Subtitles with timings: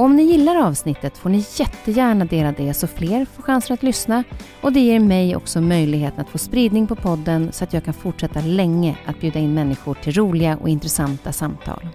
[0.00, 3.82] Och om ni gillar avsnittet får ni jättegärna dela det så fler får chansen att
[3.82, 4.24] lyssna
[4.60, 7.94] och det ger mig också möjligheten att få spridning på podden så att jag kan
[7.94, 11.88] fortsätta länge att bjuda in människor till roliga och intressanta samtal.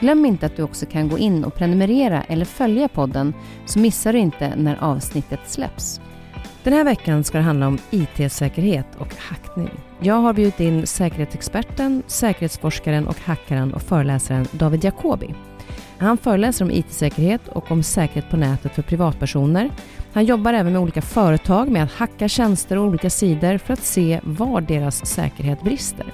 [0.00, 3.34] Glöm inte att du också kan gå in och prenumerera eller följa podden
[3.66, 6.00] så missar du inte när avsnittet släpps.
[6.62, 9.70] Den här veckan ska det handla om IT-säkerhet och hackning.
[10.00, 15.34] Jag har bjudit in säkerhetsexperten, säkerhetsforskaren och hackaren och föreläsaren David Jacobi.
[15.98, 19.70] Han föreläser om IT-säkerhet och om säkerhet på nätet för privatpersoner.
[20.12, 23.82] Han jobbar även med olika företag med att hacka tjänster och olika sidor för att
[23.82, 26.06] se var deras säkerhet brister.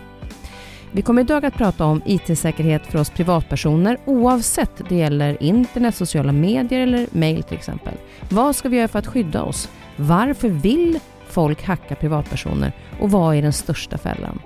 [0.92, 6.32] Vi kommer idag att prata om IT-säkerhet för oss privatpersoner oavsett det gäller internet, sociala
[6.32, 7.94] medier eller mail till exempel.
[8.28, 9.68] Vad ska vi göra för att skydda oss?
[9.96, 10.98] Varför vill
[11.28, 14.38] folk hackar privatpersoner och vad är den största fällan?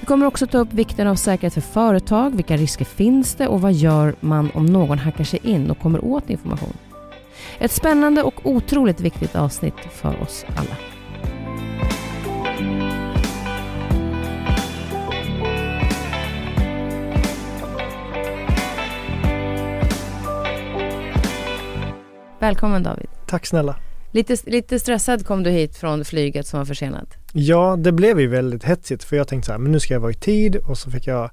[0.00, 3.60] Vi kommer också ta upp vikten av säkerhet för företag, vilka risker finns det och
[3.60, 6.76] vad gör man om någon hackar sig in och kommer åt information?
[7.58, 10.76] Ett spännande och otroligt viktigt avsnitt för oss alla.
[22.38, 23.08] Välkommen David.
[23.26, 23.91] Tack snälla.
[24.14, 27.16] Lite, lite stressad kom du hit från flyget som var försenat.
[27.32, 30.00] Ja, det blev ju väldigt hetsigt för jag tänkte så här, men nu ska jag
[30.00, 31.30] vara i tid och så fick jag,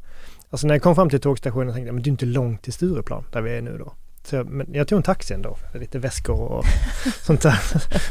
[0.50, 2.73] alltså när jag kom fram till tågstationen tänkte jag, men det är inte långt till
[2.73, 3.94] Stureplan där vi är nu då.
[4.29, 6.66] Så jag, men jag tog en taxi ändå, lite väskor och
[7.22, 7.59] sånt där.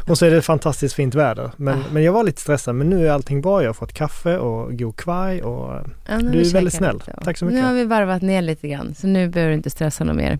[0.06, 1.50] Och så är det fantastiskt fint väder.
[1.56, 1.82] Men, ah.
[1.92, 3.62] men jag var lite stressad men nu är allting bra.
[3.62, 7.02] Jag har fått kaffe och god kvaj och ja, du är väldigt snäll.
[7.24, 7.60] Tack så mycket.
[7.60, 10.38] Nu har vi varvat ner lite grann så nu behöver du inte stressa något mer.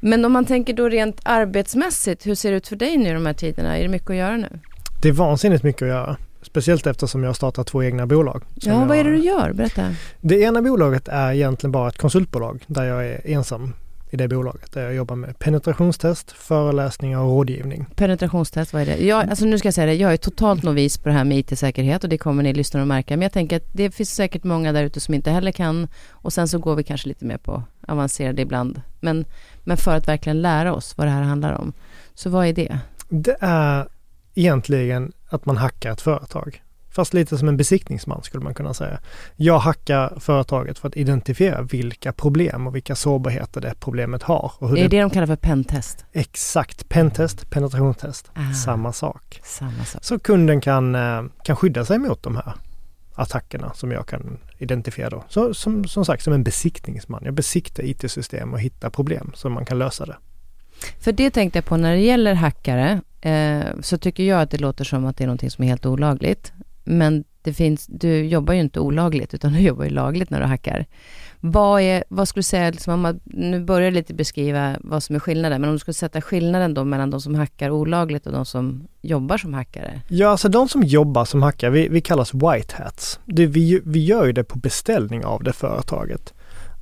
[0.00, 3.12] Men om man tänker då rent arbetsmässigt, hur ser det ut för dig nu i
[3.12, 3.78] de här tiderna?
[3.78, 4.48] Är det mycket att göra nu?
[5.02, 6.16] Det är vansinnigt mycket att göra.
[6.42, 8.42] Speciellt eftersom jag har startat två egna bolag.
[8.54, 9.52] Ja, vad är det du gör?
[9.52, 9.94] Berätta.
[10.20, 13.72] Det ena bolaget är egentligen bara ett konsultbolag där jag är ensam
[14.12, 17.86] i det bolaget där jag jobbar med penetrationstest, föreläsningar och rådgivning.
[17.96, 18.96] Penetrationstest, vad är det?
[18.96, 21.38] Jag, alltså nu ska jag säga det, jag är totalt novis på det här med
[21.38, 23.16] IT-säkerhet och det kommer ni lyssnare att märka.
[23.16, 26.32] Men jag tänker att det finns säkert många där ute som inte heller kan och
[26.32, 28.82] sen så går vi kanske lite mer på avancerade ibland.
[29.00, 29.24] Men,
[29.64, 31.72] men för att verkligen lära oss vad det här handlar om.
[32.14, 32.78] Så vad är det?
[33.08, 33.88] Det är
[34.34, 36.61] egentligen att man hackar ett företag.
[36.92, 38.98] Fast lite som en besiktningsman skulle man kunna säga.
[39.36, 44.52] Jag hackar företaget för att identifiera vilka problem och vilka sårbarheter det problemet har.
[44.58, 46.04] Och hur är det det de kallar för pentest?
[46.12, 49.40] Exakt, pentest, penetrationstest, ah, samma sak.
[49.44, 50.04] Samma sak.
[50.04, 52.52] Så kunden kan, eh, kan skydda sig mot de här
[53.14, 55.24] attackerna som jag kan identifiera då.
[55.28, 57.22] Så, som, som sagt, som en besiktningsman.
[57.24, 60.16] Jag besiktar IT-system och hittar problem så man kan lösa det.
[61.00, 64.58] För det tänkte jag på när det gäller hackare, eh, så tycker jag att det
[64.58, 66.52] låter som att det är någonting som är helt olagligt.
[66.84, 70.46] Men det finns, du jobbar ju inte olagligt utan du jobbar ju lagligt när du
[70.46, 70.86] hackar.
[71.40, 75.02] Vad, är, vad skulle du säga, liksom, om man, nu börjar jag lite beskriva vad
[75.02, 78.26] som är skillnaden, men om du skulle sätta skillnaden då mellan de som hackar olagligt
[78.26, 80.00] och de som jobbar som hackare?
[80.08, 83.20] Ja, alltså de som jobbar som hackare, vi, vi kallas white hats.
[83.24, 86.34] Det, vi, vi gör ju det på beställning av det företaget.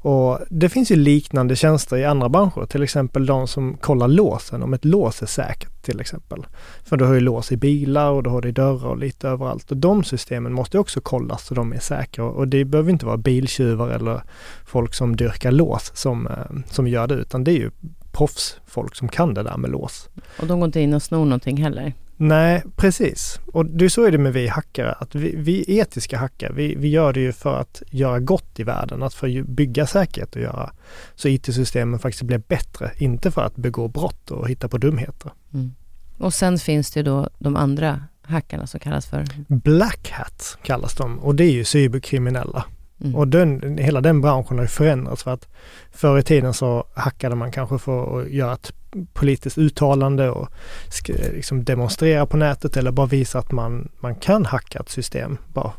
[0.02, 4.62] Och det finns ju liknande tjänster i andra branscher, till exempel de som kollar låsen,
[4.62, 6.46] om ett lås är säkert till exempel.
[6.84, 9.28] För du har ju lås i bilar och du har det i dörrar och lite
[9.28, 9.70] överallt.
[9.70, 12.24] Och de systemen måste också kollas så de är säkra.
[12.24, 14.22] Och det behöver inte vara biltjuvar eller
[14.66, 17.70] folk som dyrkar lås som, eh, som gör det, utan det är ju
[18.12, 20.08] proffsfolk som kan det där med lås.
[20.38, 21.92] Och de går inte in och snor någonting heller?
[22.22, 23.40] Nej, precis.
[23.46, 26.88] Och det så är det med vi hackare, att vi, vi etiska hackare, vi, vi
[26.88, 30.42] gör det ju för att göra gott i världen, att för att bygga säkerhet och
[30.42, 30.72] göra
[31.14, 35.32] så IT-systemen faktiskt blir bättre, inte för att begå brott och hitta på dumheter.
[35.54, 35.74] Mm.
[36.18, 39.24] Och sen finns det då de andra hackarna som kallas för?
[39.48, 42.64] Black Hat kallas de och det är ju cyberkriminella.
[43.00, 43.16] Mm.
[43.16, 45.48] Och den, hela den branschen har ju förändrats för att
[45.90, 48.72] förr i tiden så hackade man kanske för att göra ett
[49.12, 50.48] politiskt uttalande och
[51.08, 55.72] liksom demonstrera på nätet eller bara visa att man, man kan hacka ett system bara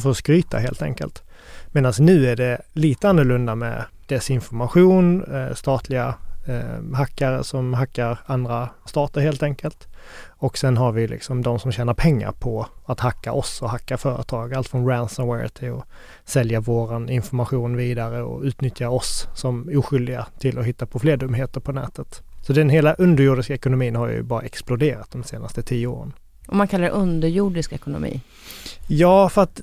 [0.00, 1.22] för att skryta helt enkelt.
[1.68, 6.14] Medan nu är det lite annorlunda med desinformation, eh, statliga
[6.46, 9.88] eh, hackare som hackar andra stater helt enkelt.
[10.28, 13.98] Och sen har vi liksom de som tjänar pengar på att hacka oss och hacka
[13.98, 14.54] företag.
[14.54, 15.86] Allt från ransomware till att
[16.24, 21.60] sälja våran information vidare och utnyttja oss som oskyldiga till att hitta på fler dumheter
[21.60, 22.22] på nätet.
[22.42, 26.12] Så den hela underjordiska ekonomin har ju bara exploderat de senaste tio åren.
[26.46, 28.20] Och man kallar det underjordisk ekonomi?
[28.88, 29.60] Ja, för att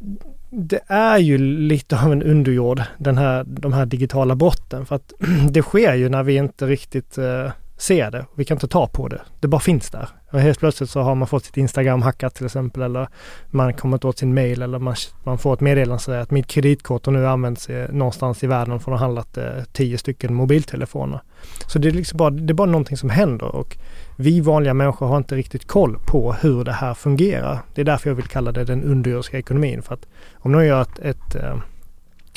[0.50, 4.86] det är ju lite av en underjord, den här, de här digitala brotten.
[4.86, 5.14] För att
[5.50, 8.26] det sker ju när vi inte riktigt eh, ser det.
[8.36, 9.22] Vi kan inte ta på det.
[9.40, 10.10] Det bara finns där.
[10.32, 13.08] Och helt plötsligt så har man fått sitt Instagram hackat till exempel eller
[13.48, 16.32] man kommer inte åt sin mail eller man, man får ett meddelande som säger att
[16.32, 19.98] mitt kreditkort har nu använts i, någonstans i världen för att ha handlat eh, tio
[19.98, 21.22] stycken mobiltelefoner.
[21.68, 23.78] Så det är liksom bara, det är bara någonting som händer och
[24.18, 27.60] vi vanliga människor har inte riktigt koll på hur det här fungerar.
[27.74, 29.82] Det är därför jag vill kalla det den underjordiska ekonomin.
[29.82, 31.58] För att om någon gör ett, ett eh,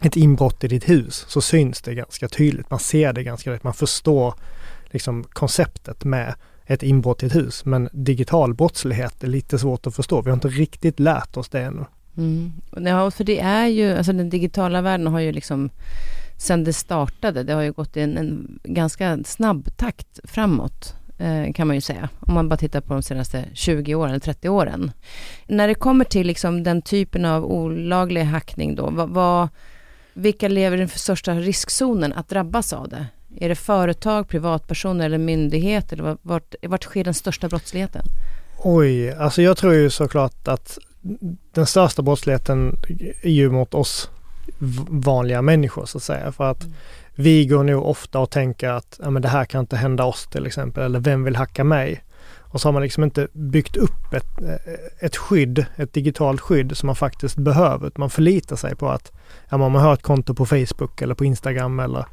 [0.03, 2.71] ett inbrott i ditt hus så syns det ganska tydligt.
[2.71, 3.65] Man ser det ganska tydligt.
[3.65, 4.35] Man förstår
[4.91, 6.35] liksom konceptet med
[6.72, 7.64] ett inbrott i ett hus.
[7.64, 10.22] Men digital brottslighet är lite svårt att förstå.
[10.22, 11.84] Vi har inte riktigt lärt oss det ännu.
[12.16, 12.52] Mm.
[12.76, 15.70] Ja, för det är ju, alltså den digitala världen har ju liksom
[16.36, 21.52] sen det startade, det har ju gått i en, en ganska snabb takt framåt eh,
[21.52, 22.08] kan man ju säga.
[22.20, 24.92] Om man bara tittar på de senaste 20 åren, eller 30 åren.
[25.46, 29.48] När det kommer till liksom den typen av olaglig hackning då, vad, vad,
[30.14, 33.06] vilka lever i den största riskzonen att drabbas av det?
[33.37, 35.96] Är det företag, privatpersoner eller myndigheter?
[35.96, 38.02] Eller vart, vart sker den största brottsligheten?
[38.58, 40.79] Oj, alltså jag tror ju såklart att
[41.52, 42.76] den största brottsligheten
[43.23, 44.11] är ju mot oss
[44.88, 46.32] vanliga människor så att säga.
[46.32, 46.75] För att mm.
[47.14, 50.26] vi går nog ofta och tänker att ja, men det här kan inte hända oss
[50.26, 50.84] till exempel.
[50.84, 52.05] Eller vem vill hacka mig?
[52.52, 54.38] Och så har man liksom inte byggt upp ett,
[54.99, 57.90] ett skydd, ett digitalt skydd som man faktiskt behöver.
[57.94, 59.12] Man förlitar sig på att
[59.49, 62.05] ja, man har ett konto på Facebook eller på Instagram eller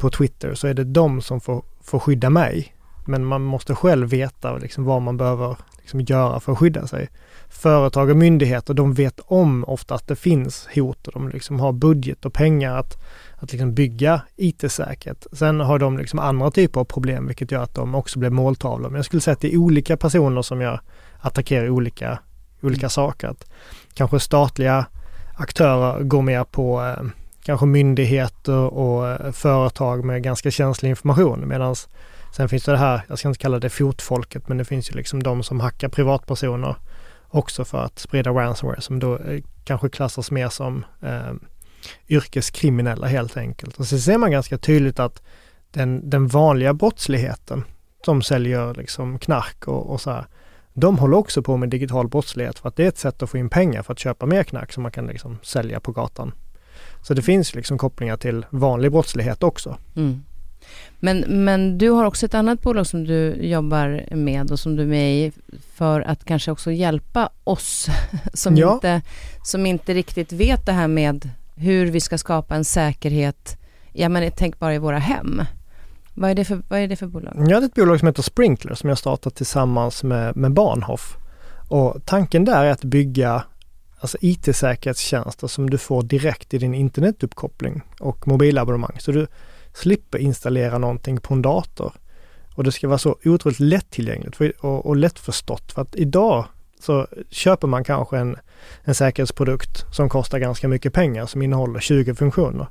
[0.00, 2.74] på Twitter så är det de som får, får skydda mig.
[3.06, 7.08] Men man måste själv veta liksom vad man behöver liksom göra för att skydda sig.
[7.48, 11.72] Företag och myndigheter de vet om ofta att det finns hot och de liksom har
[11.72, 13.02] budget och pengar att,
[13.36, 15.26] att liksom bygga IT-säkerhet.
[15.32, 18.88] Sen har de liksom andra typer av problem vilket gör att de också blir måltavlor.
[18.88, 20.80] Men jag skulle säga att det är olika personer som gör
[21.20, 22.18] attackerar olika,
[22.62, 22.90] olika mm.
[22.90, 23.28] saker.
[23.28, 23.50] Att
[23.94, 24.86] kanske statliga
[25.34, 31.74] aktörer går mer på eh, kanske myndigheter och företag med ganska känslig information medan
[32.36, 34.94] sen finns det det här, jag ska inte kalla det fotfolket, men det finns ju
[34.94, 36.76] liksom de som hackar privatpersoner
[37.28, 41.32] också för att sprida ransomware som då eh, kanske klassas mer som eh,
[42.08, 43.78] yrkeskriminella helt enkelt.
[43.78, 45.22] Och så ser man ganska tydligt att
[45.70, 47.64] den, den vanliga brottsligheten
[48.04, 50.26] som säljer liksom knark och, och så här,
[50.72, 53.38] de håller också på med digital brottslighet för att det är ett sätt att få
[53.38, 56.32] in pengar för att köpa mer knark som man kan liksom sälja på gatan.
[57.02, 59.76] Så det finns liksom kopplingar till vanlig brottslighet också.
[59.96, 60.22] Mm.
[61.00, 64.82] Men, men du har också ett annat bolag som du jobbar med och som du
[64.82, 65.32] är med i
[65.74, 67.86] för att kanske också hjälpa oss
[68.34, 68.74] som, ja.
[68.74, 69.02] inte,
[69.44, 73.58] som inte riktigt vet det här med hur vi ska skapa en säkerhet,
[73.92, 75.42] ja men tänk bara i våra hem.
[76.14, 77.34] Vad är det för, vad är det för bolag?
[77.36, 81.16] Ja, det är ett bolag som heter Sprinkler som jag startat tillsammans med, med Bahnhof.
[81.68, 83.44] Och tanken där är att bygga
[84.00, 88.96] alltså IT-säkerhetstjänster som du får direkt i din internetuppkoppling och mobilabonnemang.
[88.98, 89.26] Så du
[89.74, 91.92] slipper installera någonting på en dator.
[92.54, 95.72] Och det ska vara så otroligt lättillgängligt för, och, och lättförstått.
[95.72, 96.44] För att idag
[96.80, 98.36] så köper man kanske en,
[98.84, 102.66] en säkerhetsprodukt som kostar ganska mycket pengar som innehåller 20 funktioner.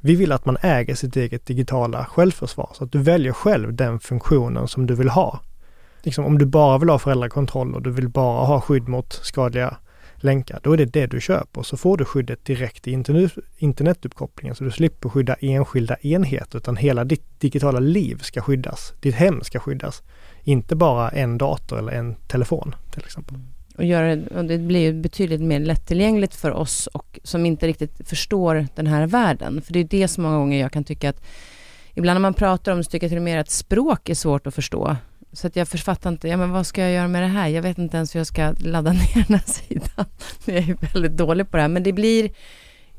[0.00, 4.00] Vi vill att man äger sitt eget digitala självförsvar så att du väljer själv den
[4.00, 5.40] funktionen som du vill ha.
[6.02, 9.76] Liksom om du bara vill ha föräldrakontroll och du vill bara ha skydd mot skadliga
[10.24, 11.62] länkar, då är det det du köper.
[11.62, 13.02] Så får du skyddet direkt i
[13.58, 18.92] internetuppkopplingen så du slipper skydda enskilda enheter utan hela ditt digitala liv ska skyddas.
[19.00, 20.02] Ditt hem ska skyddas.
[20.44, 23.38] Inte bara en dator eller en telefon till exempel.
[23.76, 28.08] Och, göra, och det blir ju betydligt mer lättillgängligt för oss och som inte riktigt
[28.08, 29.62] förstår den här världen.
[29.62, 31.22] För det är det som många gånger jag kan tycka att
[31.94, 34.14] ibland när man pratar om det så tycker jag till och med att språk är
[34.14, 34.96] svårt att förstå.
[35.32, 37.48] Så att jag författar inte, ja men vad ska jag göra med det här?
[37.48, 40.06] Jag vet inte ens hur jag ska ladda ner den här sidan.
[40.44, 42.30] Jag är väldigt dålig på det här, men det blir,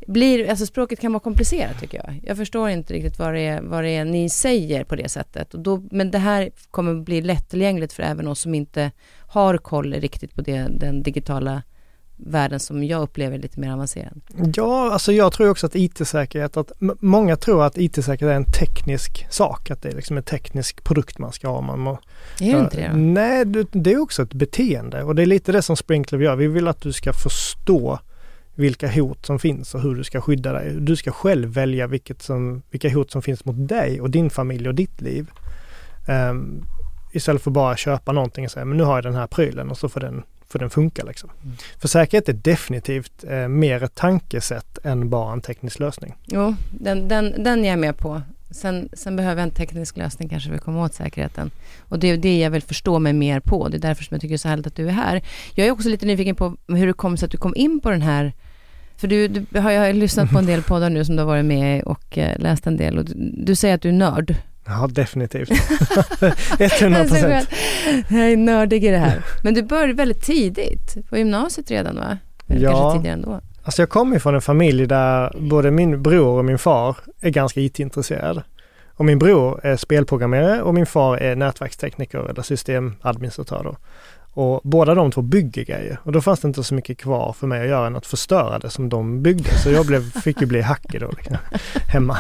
[0.08, 2.20] blir alltså språket kan vara komplicerat tycker jag.
[2.24, 5.54] Jag förstår inte riktigt vad det är, vad det är ni säger på det sättet.
[5.54, 8.92] Och då, men det här kommer bli lättillgängligt för även oss som inte
[9.28, 11.62] har koll riktigt på det, den digitala
[12.26, 14.22] världen som jag upplever lite mer avancerad.
[14.56, 19.28] Ja, alltså jag tror också att IT-säkerhet, att många tror att IT-säkerhet är en teknisk
[19.30, 21.62] sak, att det är liksom en teknisk produkt man ska ha.
[21.62, 22.00] Man må,
[22.40, 22.98] är det inte det då?
[22.98, 26.36] Nej, det är också ett beteende och det är lite det som Sprinkler gör.
[26.36, 28.00] Vi vill att du ska förstå
[28.56, 30.74] vilka hot som finns och hur du ska skydda dig.
[30.80, 34.68] Du ska själv välja vilket som, vilka hot som finns mot dig och din familj
[34.68, 35.32] och ditt liv.
[36.30, 36.66] Um,
[37.12, 39.78] istället för bara köpa någonting och säga, men nu har jag den här prylen och
[39.78, 41.30] så får den för den funkar liksom.
[41.44, 41.56] Mm.
[41.80, 46.16] För säkerhet är definitivt eh, mer ett tankesätt än bara en teknisk lösning.
[46.26, 48.22] Jo, den, den, den är jag med på.
[48.52, 51.52] Sen, sen behöver jag en teknisk lösning kanske för att komma åt säkerheten.
[51.80, 53.68] Och det är det jag vill förstå mig mer på.
[53.68, 55.22] Det är därför som jag tycker det är så härligt att du är här.
[55.56, 57.90] Jag är också lite nyfiken på hur det kom sig att du kom in på
[57.90, 58.34] den här
[58.98, 61.28] för du, du har, jag har lyssnat på en del poddar nu som du har
[61.28, 63.14] varit med i och eh, läst en del och du,
[63.46, 64.36] du säger att du är nörd.
[64.66, 65.50] Ja, definitivt.
[66.60, 67.50] 100 procent.
[68.08, 69.24] Jag är nördig i det här.
[69.44, 72.18] Men du började väldigt tidigt, på gymnasiet redan va?
[72.48, 72.72] Eller ja.
[72.72, 73.42] Kanske tidigare ändå?
[73.64, 77.60] Alltså jag kommer från en familj där både min bror och min far är ganska
[77.60, 78.44] IT-intresserade.
[78.96, 83.76] Och min bror är spelprogrammerare och min far är nätverkstekniker eller systemadministratör.
[84.36, 87.48] Och båda de två bygger grejer och då fanns det inte så mycket kvar för
[87.48, 89.50] mig att göra än att förstöra det som de byggde.
[89.64, 91.38] Så jag blev, fick ju bli hackig då liksom,
[91.94, 92.18] hemma.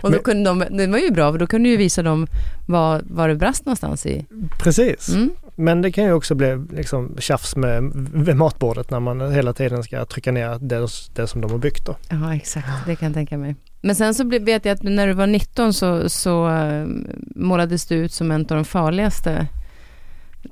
[0.00, 2.26] och då kunde de, det var ju bra för då kunde du ju visa dem
[2.66, 4.26] vad, vad det brast någonstans i.
[4.62, 5.08] Precis.
[5.08, 5.30] Mm.
[5.54, 7.82] Men det kan ju också bli liksom tjafs med,
[8.14, 11.86] med matbordet när man hela tiden ska trycka ner det, det som de har byggt
[11.86, 11.96] då.
[12.08, 13.54] Ja exakt, det kan jag tänka mig.
[13.80, 16.86] Men sen så vet jag att när du var 19 så, så eh,
[17.34, 19.46] målades du ut som en av de farligaste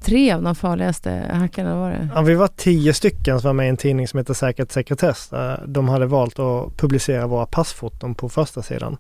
[0.01, 2.09] tre av de farligaste hackarna var det?
[2.15, 5.31] Ja, vi var tio stycken som var med i en tidning som heter Säkert Sekretess.
[5.67, 8.97] De hade valt att publicera våra passfoton på första sidan.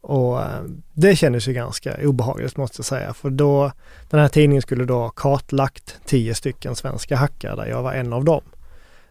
[0.00, 0.62] Och eh,
[0.92, 3.72] det kändes ju ganska obehagligt måste jag säga, för då
[4.10, 8.12] den här tidningen skulle då ha kartlagt tio stycken svenska hackare där jag var en
[8.12, 8.42] av dem.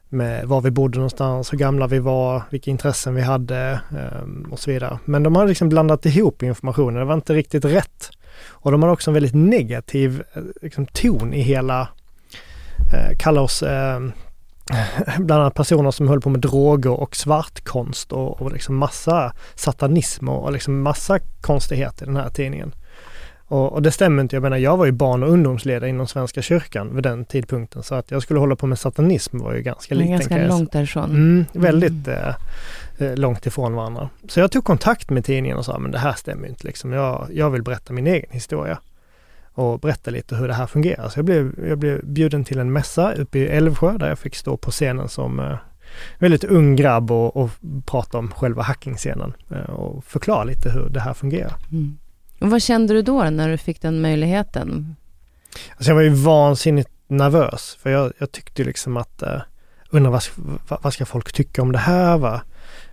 [0.10, 4.60] Med var vi bodde någonstans, hur gamla vi var, vilka intressen vi hade ehm, och
[4.60, 5.00] så vidare.
[5.06, 8.10] Men de hade liksom blandat ihop informationen, det var inte riktigt rätt.
[8.46, 11.90] Och de har också en väldigt negativ eh, liksom, ton i hela,
[12.94, 14.00] eh, kallar oss eh,
[15.20, 20.30] bland annat personer som höll på med droger och svartkonst och, och liksom massa satanism
[20.30, 22.74] och, och liksom massa konstigheter i den här tidningen.
[23.50, 24.36] Och, och, det stämmer inte.
[24.36, 27.84] Jag menar, jag var ju barn och ungdomsledare inom Svenska kyrkan vid den tidpunkten.
[27.84, 30.12] Så att jag skulle hålla på med satanism var ju ganska liten.
[30.12, 31.10] Ganska långt därifrån.
[31.10, 32.34] Mm, väldigt mm.
[32.98, 34.10] Eh, långt ifrån varandra.
[34.28, 36.94] Så jag tog kontakt med tidningen och sa, men det här stämmer inte liksom.
[36.94, 38.80] Jag, jag vill berätta min egen historia
[39.54, 41.10] och berätta lite hur det här fungerar.
[41.10, 44.36] Så jag blev, jag blev bjuden till en mässa uppe i Älvsjö där jag fick
[44.36, 45.58] stå på scenen som eh,
[46.20, 47.50] väldigt ung grabb och, och
[47.86, 51.56] prata om själva hackingscenen eh, och förklara lite hur det här fungerar.
[51.72, 51.98] Mm.
[52.40, 54.96] Och vad kände du då när du fick den möjligheten?
[55.72, 59.42] Alltså jag var ju vansinnigt nervös för jag, jag tyckte liksom att eh,
[59.90, 60.24] undrar vad,
[60.84, 62.18] vad ska folk tycka om det här?
[62.18, 62.42] Va?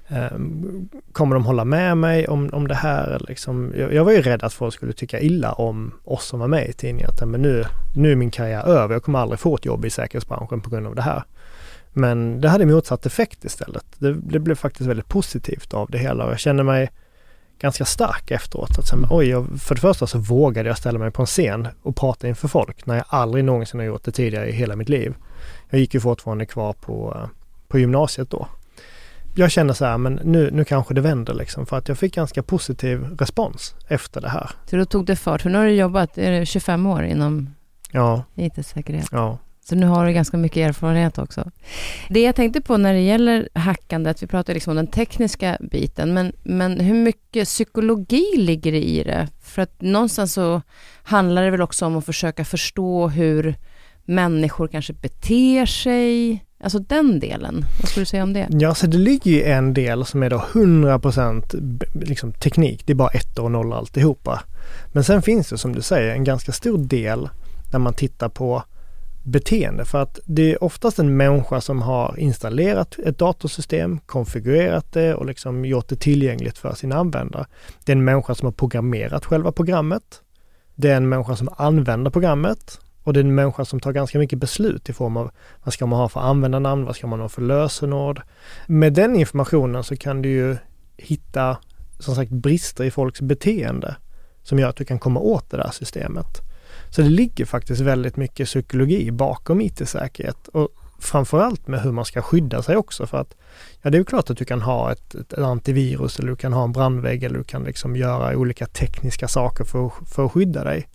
[0.08, 3.22] Ehm, kommer de hålla med mig om, om det här?
[3.28, 6.48] Liksom, jag, jag, var ju rädd att folk skulle tycka illa om oss som var
[6.48, 7.10] med i tidningen.
[7.10, 7.64] Att, men nu,
[7.96, 10.86] nu är min karriär över, jag kommer aldrig få ett jobb i säkerhetsbranschen på grund
[10.86, 11.22] av det här.
[11.92, 13.84] Men det hade motsatt effekt istället.
[13.98, 16.90] Det, det blev faktiskt väldigt positivt av det hela och jag kände mig
[17.58, 18.78] ganska stark efteråt.
[18.78, 21.68] Att säga, oj, jag, för det första så vågade jag ställa mig på en scen
[21.82, 24.88] och prata inför folk när jag aldrig någonsin har gjort det tidigare i hela mitt
[24.88, 25.14] liv.
[25.70, 27.28] Jag gick ju fortfarande kvar på,
[27.68, 28.48] på gymnasiet då.
[29.36, 32.14] Jag kände så här, men nu, nu kanske det vänder liksom för att jag fick
[32.14, 34.50] ganska positiv respons efter det här.
[34.70, 35.44] Så då tog det fart.
[35.44, 37.54] Nu har du jobbat, är det 25 år inom
[37.90, 38.24] ja.
[38.34, 39.08] IT-säkerhet?
[39.12, 39.38] Ja.
[39.64, 41.50] Så nu har du ganska mycket erfarenhet också.
[42.08, 46.14] Det jag tänkte på när det gäller hackandet, vi pratar liksom om den tekniska biten,
[46.14, 49.28] men, men hur mycket psykologi ligger det i det?
[49.42, 50.62] För att någonstans så
[51.02, 53.54] handlar det väl också om att försöka förstå hur
[54.04, 57.64] människor kanske beter sig, alltså den delen.
[57.80, 58.48] Vad skulle du säga om det?
[58.50, 62.94] Ja, så det ligger ju en del som är då 100% liksom teknik, det är
[62.94, 64.42] bara ett och noll alltihopa.
[64.92, 67.28] Men sen finns det som du säger en ganska stor del
[67.72, 68.62] när man tittar på
[69.24, 75.14] beteende för att det är oftast en människa som har installerat ett datorsystem, konfigurerat det
[75.14, 77.46] och liksom gjort det tillgängligt för sina användare.
[77.84, 80.22] Det är en människa som har programmerat själva programmet.
[80.74, 84.18] Det är en människa som använder programmet och det är en människa som tar ganska
[84.18, 85.30] mycket beslut i form av
[85.64, 88.22] vad ska man ha för användarnamn, vad ska man ha för lösenord.
[88.66, 90.56] Med den informationen så kan du ju
[90.96, 91.56] hitta
[91.98, 93.96] som sagt brister i folks beteende
[94.42, 96.53] som gör att du kan komma åt det där systemet.
[96.94, 102.22] Så det ligger faktiskt väldigt mycket psykologi bakom IT-säkerhet och framförallt med hur man ska
[102.22, 103.36] skydda sig också för att
[103.82, 106.52] ja, det är ju klart att du kan ha ett, ett antivirus eller du kan
[106.52, 110.64] ha en brandvägg eller du kan liksom göra olika tekniska saker för, för att skydda
[110.64, 110.88] dig.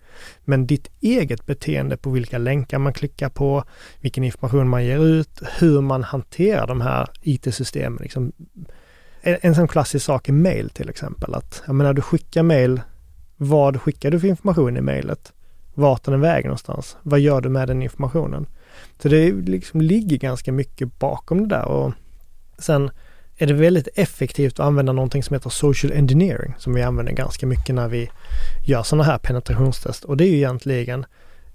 [0.44, 3.64] Men ditt eget beteende på vilka länkar man klickar på,
[4.00, 7.98] vilken information man ger ut, hur man hanterar de här IT-systemen.
[8.02, 8.32] Liksom,
[9.22, 11.34] en sån klassisk sak är mail till exempel.
[11.34, 12.80] Att, jag menar, du skickar mail,
[13.36, 15.32] vad skickar du för information i mailet?
[15.80, 16.96] Vart är den vägen någonstans?
[17.02, 18.46] Vad gör du med den informationen?
[19.02, 21.92] Så det liksom ligger ganska mycket bakom det där och
[22.58, 22.90] sen
[23.36, 27.46] är det väldigt effektivt att använda någonting som heter social engineering som vi använder ganska
[27.46, 28.10] mycket när vi
[28.66, 31.06] gör sådana här penetrationstest och det är ju egentligen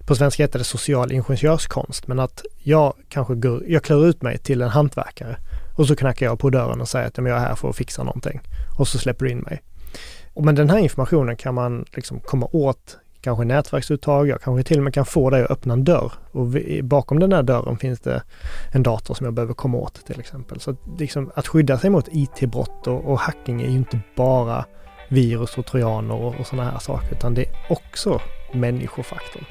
[0.05, 4.37] på svenska heter det social ingenjörskonst men att jag kanske går, jag klär ut mig
[4.37, 5.37] till en hantverkare
[5.77, 8.03] och så knackar jag på dörren och säger att jag är här för att fixa
[8.03, 8.41] någonting
[8.77, 9.61] och så släpper du in mig.
[10.33, 14.77] Och men den här informationen kan man liksom komma åt kanske nätverksuttag, jag kanske till
[14.77, 17.77] och med kan få dig att öppna en dörr och vi, bakom den här dörren
[17.77, 18.23] finns det
[18.73, 20.59] en dator som jag behöver komma åt till exempel.
[20.59, 24.65] Så att, liksom, att skydda sig mot IT-brott och, och, hacking är ju inte bara
[25.09, 28.21] virus och trojaner och, och sådana här saker utan det är också
[28.53, 29.45] människofaktorn.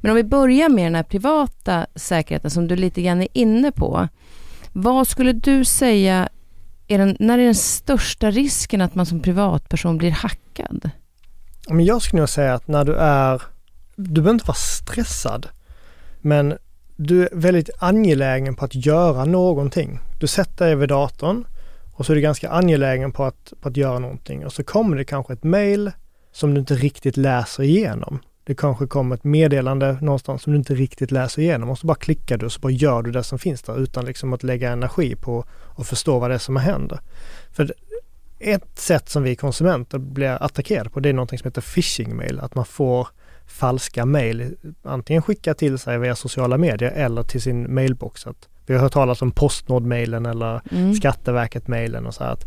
[0.00, 3.72] Men om vi börjar med den här privata säkerheten som du lite grann är inne
[3.72, 4.08] på.
[4.72, 6.28] Vad skulle du säga
[6.88, 10.90] är den, när är den största risken att man som privatperson blir hackad?
[11.68, 13.42] Men jag skulle nog säga att när du är,
[13.96, 15.48] du behöver inte vara stressad,
[16.20, 16.54] men
[16.96, 19.98] du är väldigt angelägen på att göra någonting.
[20.20, 21.44] Du sätter dig vid datorn
[21.92, 24.96] och så är du ganska angelägen på att, på att göra någonting och så kommer
[24.96, 25.92] det kanske ett mail
[26.32, 28.18] som du inte riktigt läser igenom.
[28.50, 31.94] Det kanske kommer ett meddelande någonstans som du inte riktigt läser igenom och så bara
[31.94, 34.70] klickar du och så bara gör du det som finns där utan liksom att lägga
[34.70, 35.44] energi på
[35.76, 37.00] att förstå vad det är som händer.
[37.52, 37.74] För
[38.38, 42.54] ett sätt som vi konsumenter blir attackerade på det är någonting som heter phishing-mail, att
[42.54, 43.08] man får
[43.46, 48.26] falska mail antingen skicka till sig via sociala medier eller till sin mailbox.
[48.26, 50.94] Att vi har hört talas om Postnord-mailen eller mm.
[50.94, 52.32] Skatteverket-mailen och så här.
[52.32, 52.44] Att,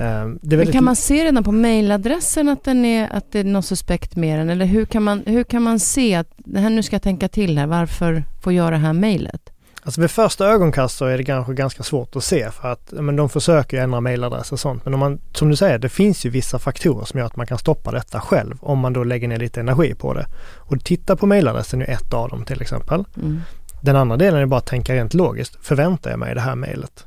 [0.00, 0.74] um, det väldigt...
[0.74, 4.38] kan man se redan på mailadressen att, den är, att det är något suspekt med
[4.38, 4.50] den?
[4.50, 7.28] Eller hur kan man, hur kan man se att det här, nu ska jag tänka
[7.28, 9.50] till här, varför får jag det här mejlet?
[9.82, 13.16] Alltså vid första ögonkast så är det kanske ganska svårt att se för att men
[13.16, 14.84] de försöker ändra mailadress och sånt.
[14.84, 17.46] Men om man, som du säger, det finns ju vissa faktorer som gör att man
[17.46, 20.26] kan stoppa detta själv om man då lägger ner lite energi på det.
[20.56, 23.04] Och titta på mailadressen är ett av dem till exempel.
[23.16, 23.40] Mm.
[23.80, 25.56] Den andra delen är bara att tänka rent logiskt.
[25.62, 27.06] Förväntar jag mig det här mejlet?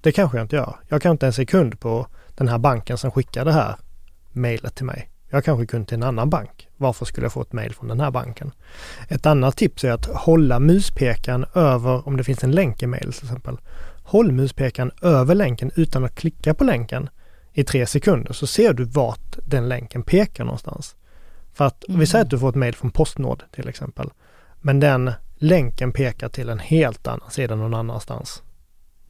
[0.00, 0.76] Det kanske jag inte gör.
[0.88, 3.76] Jag kan inte en sekund på den här banken som skickar det här
[4.32, 5.08] mejlet till mig.
[5.30, 6.68] Jag kanske kund till en annan bank.
[6.76, 8.52] Varför skulle jag få ett mejl från den här banken?
[9.08, 13.12] Ett annat tips är att hålla muspekaren över, om det finns en länk i mejl
[13.12, 13.58] till exempel.
[14.02, 17.08] Håll muspekaren över länken utan att klicka på länken
[17.52, 20.96] i tre sekunder så ser du vart den länken pekar någonstans.
[21.52, 22.00] För att mm.
[22.00, 24.10] vi säger att du får ett mejl från Postnord till exempel.
[24.60, 28.42] Men den länken pekar till en helt annan sida någon annanstans.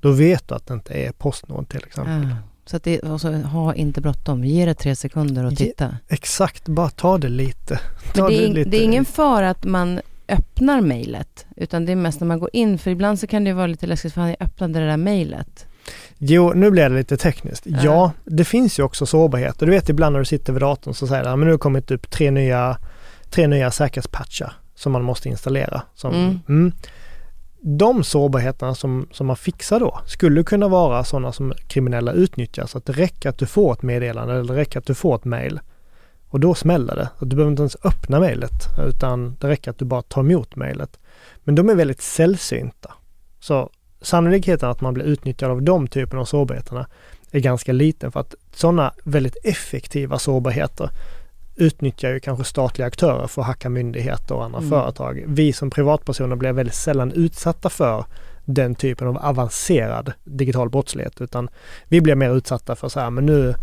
[0.01, 2.29] Då vet du att det inte är Postnord till exempel.
[2.31, 5.85] Ja, så att det, alltså, ha inte bråttom, ge det tre sekunder och titta.
[5.85, 7.81] Ge, exakt, bara ta det lite.
[8.15, 8.71] Ta det, är, det, lite.
[8.71, 12.51] det är ingen fara att man öppnar mejlet, utan det är mest när man går
[12.53, 15.67] in, för ibland så kan det vara lite läskigt, för jag öppnade det där mejlet.
[16.19, 17.63] Jo, nu blir det lite tekniskt.
[17.67, 17.79] Ja.
[17.85, 18.13] ja.
[18.25, 19.67] det finns ju också sårbarheter.
[19.67, 21.59] Du vet ibland när du sitter vid datorn så säger det, men nu har det
[21.59, 22.79] kommit upp tre nya,
[23.31, 25.83] tre nya säkerhetspatchar som man måste installera.
[25.95, 26.41] Som, mm.
[26.49, 26.73] Mm,
[27.61, 32.67] de sårbarheterna som, som man fixar då skulle kunna vara sådana som kriminella utnyttjar.
[32.67, 35.17] Så att det räcker att du får ett meddelande eller det räcker att du får
[35.17, 35.61] ett mail.
[36.29, 37.09] Och då smäller det.
[37.19, 38.53] Och du behöver inte ens öppna mejlet
[38.89, 40.99] utan det räcker att du bara tar emot mejlet.
[41.45, 42.95] Men de är väldigt sällsynta.
[43.41, 46.87] Så sannolikheten att man blir utnyttjad av de typerna av sårbarheterna
[47.31, 50.91] är ganska liten för att sådana väldigt effektiva sårbarheter
[51.57, 54.71] utnyttjar ju kanske statliga aktörer för att hacka myndigheter och andra mm.
[54.71, 55.25] företag.
[55.27, 58.05] Vi som privatpersoner blir väldigt sällan utsatta för
[58.45, 61.49] den typen av avancerad digital brottslighet utan
[61.89, 63.55] vi blir mer utsatta för så här, men nu,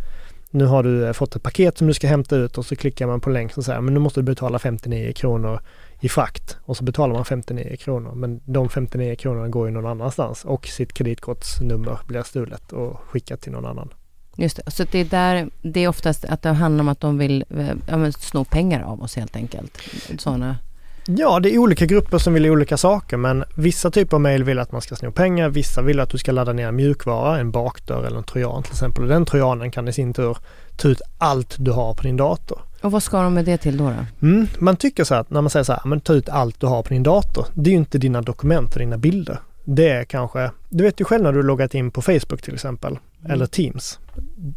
[0.49, 3.21] nu har du fått ett paket som du ska hämta ut och så klickar man
[3.21, 5.59] på länk som säger men nu måste du betala 59 kronor
[5.99, 9.85] i frakt och så betalar man 59 kronor men de 59 kronorna går ju någon
[9.85, 13.93] annanstans och sitt kreditkortsnummer blir stulet och skickat till någon annan.
[14.39, 17.17] Just det, så det är där, det är oftast att det handlar om att de
[17.17, 19.77] vill eh, ja, sno pengar av oss helt enkelt.
[20.17, 20.57] Sådana.
[21.05, 24.59] Ja, det är olika grupper som vill olika saker men vissa typer av mejl vill
[24.59, 28.03] att man ska sno pengar, vissa vill att du ska ladda ner mjukvara, en bakdörr
[28.03, 29.03] eller en trojan till exempel.
[29.03, 30.37] Och den trojanen kan i sin tur
[30.77, 32.59] ta ut allt du har på din dator.
[32.81, 33.83] Och vad ska de med det till då?
[33.83, 34.27] då?
[34.27, 36.67] Mm, man tycker så att när man säger så här, men ta ut allt du
[36.67, 37.45] har på din dator.
[37.53, 39.39] Det är ju inte dina dokument och dina bilder.
[39.63, 42.97] Det är kanske, du vet ju själv när du loggat in på Facebook till exempel.
[43.25, 43.99] Eller Teams.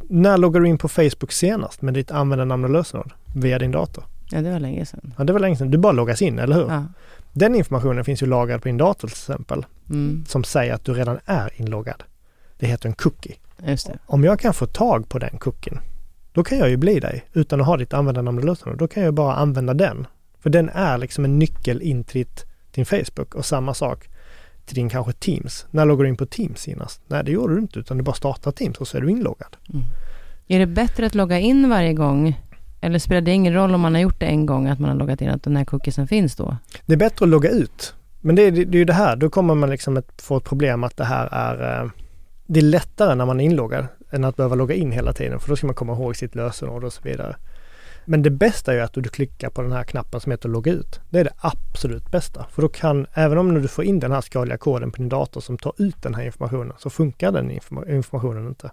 [0.09, 4.05] När loggar du in på Facebook senast med ditt användarnamn och lösenord via din dator?
[4.31, 5.15] Ja, det var länge sedan.
[5.19, 5.71] Ja, det var länge sedan.
[5.71, 6.69] Du bara loggas in, eller hur?
[6.69, 6.85] Ja.
[7.33, 10.95] Den informationen finns ju lagrad på din dator till exempel, Mm, som säger att du
[10.95, 12.03] redan är inloggad.
[12.59, 13.35] Det heter en cookie.
[13.67, 13.99] just det.
[14.07, 15.79] Om jag kan få tag på den cookien,
[16.33, 18.79] då kan jag ju bli dig utan att ha ditt användarnamn och lösenord.
[18.79, 20.07] Då kan jag bara använda den.
[20.41, 24.09] För den är liksom en nyckel in till ditt, din Facebook och samma sak
[24.65, 25.67] till din kanske Teams.
[25.71, 27.01] När loggar du in på Teams senast?
[27.07, 29.57] Nej, det gjorde du inte utan du bara startar Teams och så är du inloggad.
[30.49, 32.41] Är det bättre att logga in varje gång?
[32.81, 34.97] Eller spelar det ingen roll om man har gjort det en gång, att man har
[34.97, 36.57] loggat in, att den här cookiesen finns då?
[36.87, 37.95] Det är bättre att logga ut.
[38.21, 40.45] Men det är, det är ju det här, då kommer man liksom ett, få ett
[40.45, 41.83] problem att det här är...
[41.83, 41.91] Eh,
[42.47, 45.49] det är lättare när man är inloggad än att behöva logga in hela tiden för
[45.49, 47.37] då ska man komma ihåg sitt lösenord och så vidare.
[48.05, 50.73] Men det bästa är ju att du klickar på den här knappen som heter logga
[50.73, 51.01] ut.
[51.11, 52.47] Det är det absolut bästa.
[52.51, 55.41] För då kan, även om du får in den här skadliga koden på din dator
[55.41, 58.71] som tar ut den här informationen, så funkar den informa- informationen inte.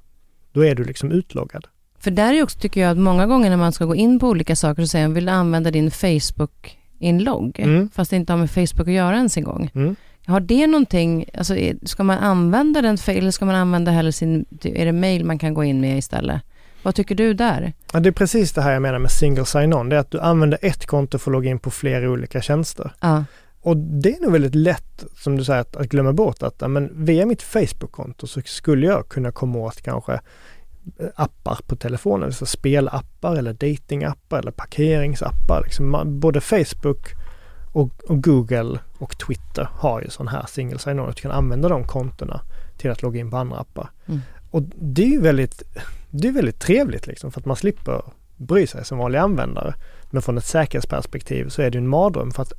[0.51, 1.67] Då är du liksom utloggad.
[1.99, 4.27] För där är också, tycker jag, att många gånger när man ska gå in på
[4.27, 7.59] olika saker så säger man, vill du använda din Facebook-inlogg?
[7.59, 7.89] Mm.
[7.89, 9.71] Fast det inte har med Facebook att göra ens en gång.
[9.75, 9.95] Mm.
[10.25, 14.85] Har det någonting, alltså ska man använda den, eller ska man använda hellre sin, är
[14.85, 16.41] det mail man kan gå in med istället?
[16.83, 17.73] Vad tycker du där?
[17.93, 19.89] Ja, det är precis det här jag menar med single sign-on.
[19.89, 22.91] Det är att du använder ett konto för att logga in på flera olika tjänster.
[22.99, 23.23] Ja,
[23.61, 27.05] Och det är nog väldigt lätt, som du säger, att, att glömma bort att men
[27.05, 32.45] via mitt Facebook-konto så skulle jag kunna komma åt kanske eh, appar på telefonen, alltså
[32.45, 35.61] spelappar eller datingappar eller parkeringsappar.
[35.63, 37.07] Liksom både Facebook
[37.71, 41.09] och, och Google och Twitter har ju sån här single sign-on.
[41.09, 42.41] att Du kan använda de kontona
[42.77, 43.89] till att logga in på andra appar.
[44.05, 44.21] Mm.
[44.51, 45.63] Och det är ju väldigt,
[46.09, 48.01] det är väldigt trevligt liksom för att man slipper
[48.37, 49.73] bry sig som vanlig användare.
[50.09, 52.53] Men från ett säkerhetsperspektiv så är det ju en mardröm för att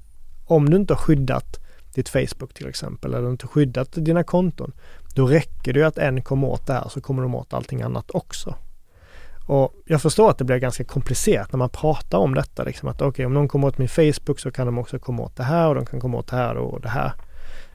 [0.46, 1.60] om du inte har skyddat
[1.94, 4.72] ditt Facebook till exempel eller inte skyddat dina konton,
[5.14, 7.82] då räcker det ju att en kommer åt det här så kommer de åt allting
[7.82, 8.54] annat också.
[9.46, 12.64] Och jag förstår att det blir ganska komplicerat när man pratar om detta.
[12.64, 15.36] Liksom att okej, om någon kommer åt min Facebook så kan de också komma åt
[15.36, 17.12] det här och de kan komma åt det här och det här.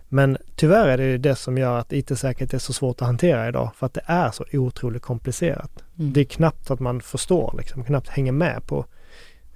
[0.09, 3.47] Men tyvärr är det ju det som gör att IT-säkerhet är så svårt att hantera
[3.47, 5.83] idag för att det är så otroligt komplicerat.
[5.99, 6.13] mm.
[6.13, 8.85] Det är knappt att man förstår, liksom, knappt hänger med på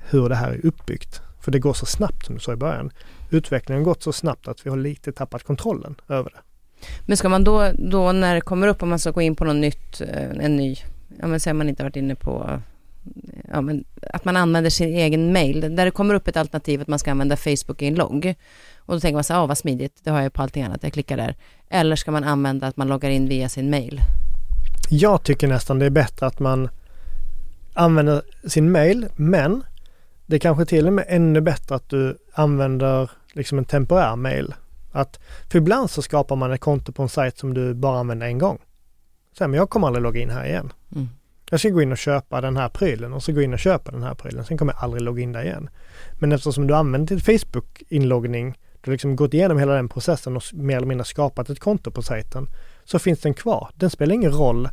[0.09, 1.21] hur det här är uppbyggt.
[1.41, 2.91] För det går så snabbt som du sa i början.
[3.29, 6.39] Utvecklingen har gått så snabbt att vi har lite tappat kontrollen över det.
[7.05, 9.45] Men ska man då, då när det kommer upp, om man ska gå in på
[9.45, 10.75] något nytt, eh, en ny,
[11.19, 12.61] ja men säg man inte varit inne på,
[13.51, 16.87] ja men att man använder sin egen mail, där det kommer upp ett alternativ att
[16.87, 18.35] man ska använda Facebook-inlogg.
[18.89, 20.83] Och då tänker man så här, ah, vad smidigt, det har jag på allting annat,
[20.83, 21.35] jag klickar där.
[21.69, 24.01] Eller ska man använda att man loggar in via sin mail?
[24.89, 26.69] Jag tycker nästan det är bättre att man
[27.73, 29.63] använder sin mail, men
[30.25, 34.53] det är kanske till och med ännu bättre att du använder liksom en temporär mail.
[34.91, 35.19] Att,
[35.51, 38.37] för ibland så skapar man ett konto på en sajt som du bara använder en
[38.37, 38.59] gång.
[39.37, 40.73] Så här, men jag kommer aldrig logga in här igen.
[40.95, 41.09] Mm.
[41.49, 43.91] Jag ska gå in och köpa den här prylen och så gå in och köpa
[43.91, 44.45] den här prylen.
[44.45, 45.69] Sen kommer jag aldrig logga in där igen.
[46.19, 50.43] Men eftersom du använder ditt Facebook-inloggning, du har liksom gått igenom hela den processen och
[50.53, 52.47] mer eller mindre skapat ett konto på sajten,
[52.83, 53.69] så finns den kvar.
[53.75, 54.69] Den spelar ingen roll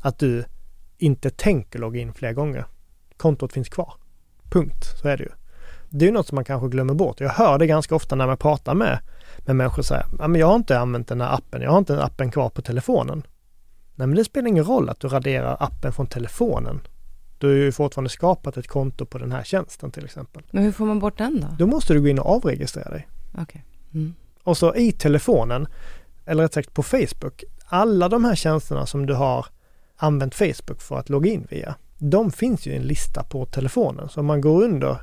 [0.00, 0.44] att du
[0.98, 2.66] inte tänker logga in fler gånger.
[3.16, 3.94] Kontot finns kvar.
[4.50, 5.30] Punkt, så är det ju.
[5.88, 7.20] Det är något som man kanske glömmer bort.
[7.20, 8.98] Jag hör det ganska ofta när man pratar med,
[9.38, 12.02] med människor säga, ja, men jag har inte använt den här appen, jag har inte
[12.02, 13.22] appen kvar på telefonen.
[13.94, 16.80] Nej men det spelar ingen roll att du raderar appen från telefonen.
[17.38, 20.42] Du har ju fortfarande skapat ett konto på den här tjänsten till exempel.
[20.50, 21.46] Men hur får man bort den då?
[21.58, 23.08] Då måste du gå in och avregistrera dig.
[23.42, 23.62] Okay.
[23.94, 24.14] Mm.
[24.42, 25.66] Och så i telefonen,
[26.26, 29.46] eller rätt sagt på Facebook, alla de här tjänsterna som du har
[29.96, 34.08] använt Facebook för att logga in via, de finns ju i en lista på telefonen.
[34.08, 34.98] Så om man går under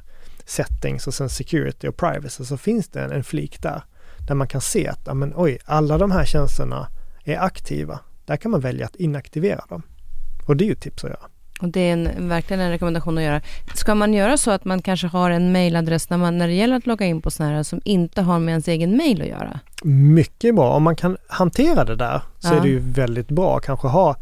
[0.45, 3.83] settings och sen security och privacy så finns det en, en flik där,
[4.27, 6.87] där man kan se att, men, oj, alla de här tjänsterna
[7.23, 7.99] är aktiva.
[8.25, 9.81] Där kan man välja att inaktivera dem.
[10.47, 11.30] Och det är ju ett tips att göra.
[11.61, 13.41] Och det är en, verkligen en rekommendation att göra.
[13.75, 16.75] Ska man göra så att man kanske har en mailadress när, man, när det gäller
[16.75, 19.59] att logga in på sådana här som inte har med ens egen mail att göra?
[19.83, 20.73] Mycket bra.
[20.73, 22.57] Om man kan hantera det där så Ja.
[22.57, 23.59] är det ju väldigt bra.
[23.59, 24.15] Kanske ha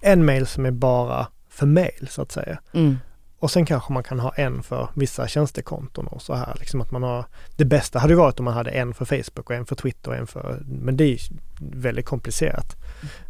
[0.00, 2.58] en mail som är bara för mail så att säga.
[2.74, 2.98] Mm.
[3.38, 6.56] Och sen kanske man kan ha en för vissa tjänstekonton och så här.
[6.60, 7.24] Liksom att man har,
[7.56, 10.16] det bästa hade varit om man hade en för Facebook och en för Twitter och
[10.16, 11.18] en för, men det är
[11.58, 12.76] väldigt komplicerat.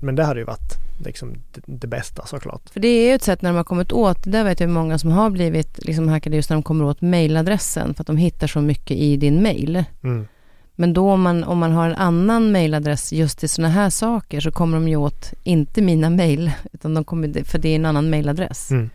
[0.00, 2.70] Men det hade ju varit liksom det, det bästa såklart.
[2.70, 4.98] För det är ju ett sätt när de har kommit åt, där vet jag många
[4.98, 8.46] som har blivit liksom hackade just när de kommer åt mailadressen för att de hittar
[8.46, 9.84] så mycket i din mail.
[10.02, 10.26] Mm.
[10.74, 14.40] Men då om man, om man har en annan mailadress just till sådana här saker
[14.40, 17.86] så kommer de ju åt, inte mina mail, utan de kommer, för det är en
[17.86, 18.70] annan mailadress.
[18.70, 18.90] Mm.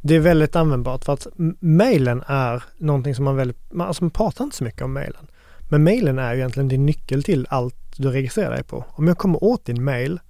[0.00, 1.26] Det är väldigt användbart för att
[1.60, 5.26] mejlen är någonting som man väldigt, man, alltså man pratar inte så mycket om mejlen.
[5.70, 8.84] Men mejlen är ju egentligen din nyckel till allt du registrerar dig på.
[8.88, 10.20] Om jag kommer åt din mejl,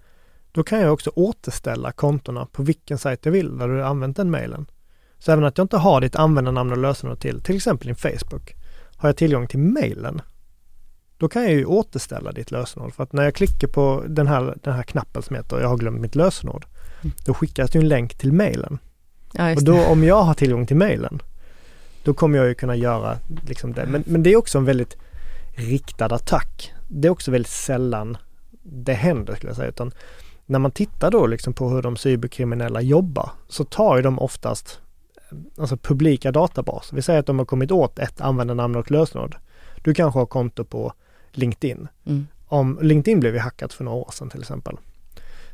[0.52, 4.30] då kan jag också återställa kontona på vilken sajt jag vill där du använt den
[4.30, 4.66] mejlen.
[5.18, 8.54] Så även att jag inte har ditt användarnamn och lösenord till, till exempel din Facebook,
[8.96, 10.22] har jag tillgång till mejlen,
[11.16, 12.94] då kan jag ju återställa ditt lösenord.
[12.94, 15.76] För att när jag klickar på den här, den här knappen som heter jag har
[15.76, 16.66] glömt mitt lösenord,
[17.02, 17.12] mm.
[17.26, 18.78] då skickas det en länk till mejlen.
[19.32, 21.22] Ja, och då om jag har tillgång till mejlen,
[22.04, 23.86] då kommer jag ju kunna göra liksom det.
[23.86, 24.96] Men, men det är också en väldigt
[25.56, 26.72] riktad attack.
[26.88, 28.16] Det är också väldigt sällan
[28.62, 29.68] det händer skulle jag säga.
[29.68, 29.92] Utan
[30.50, 34.80] när man tittar då liksom på hur de cyberkriminella jobbar så tar ju de oftast
[35.58, 36.96] alltså publika databaser.
[36.96, 39.36] Vi säger att de har kommit åt ett användarnamn och lösenord.
[39.82, 40.92] Du kanske har konto på
[41.32, 41.88] LinkedIn.
[42.04, 42.26] Mm.
[42.46, 44.76] Om LinkedIn blev ju hackat för några år sedan till exempel.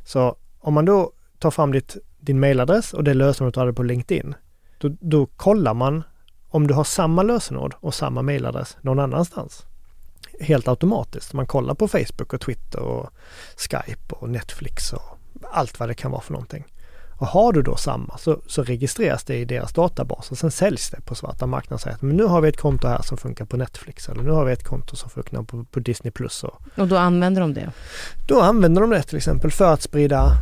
[0.04, 3.82] Så om man då tar fram ditt, din mailadress och det lösenord du hade på
[3.82, 4.34] LinkedIn,
[4.78, 6.02] då, då kollar man
[6.48, 9.66] om du har samma lösenord och samma mailadress någon annanstans.
[10.40, 11.32] Helt automatiskt.
[11.32, 13.10] Man kollar på Facebook och Twitter och
[13.56, 15.18] Skype och Netflix och
[15.52, 16.64] allt vad det kan vara för någonting.
[17.18, 20.90] Och har du då samma så, så registreras det i deras databas och sen säljs
[20.90, 21.78] det på svarta marknaden.
[21.78, 24.30] Säger att men nu har vi ett konto här som funkar på Netflix eller nu
[24.30, 26.10] har vi ett konto som funkar på, på Disney+.
[26.10, 26.44] Plus.
[26.44, 27.70] Och, och då använder de det?
[28.28, 30.32] Då använder de det till exempel för att sprida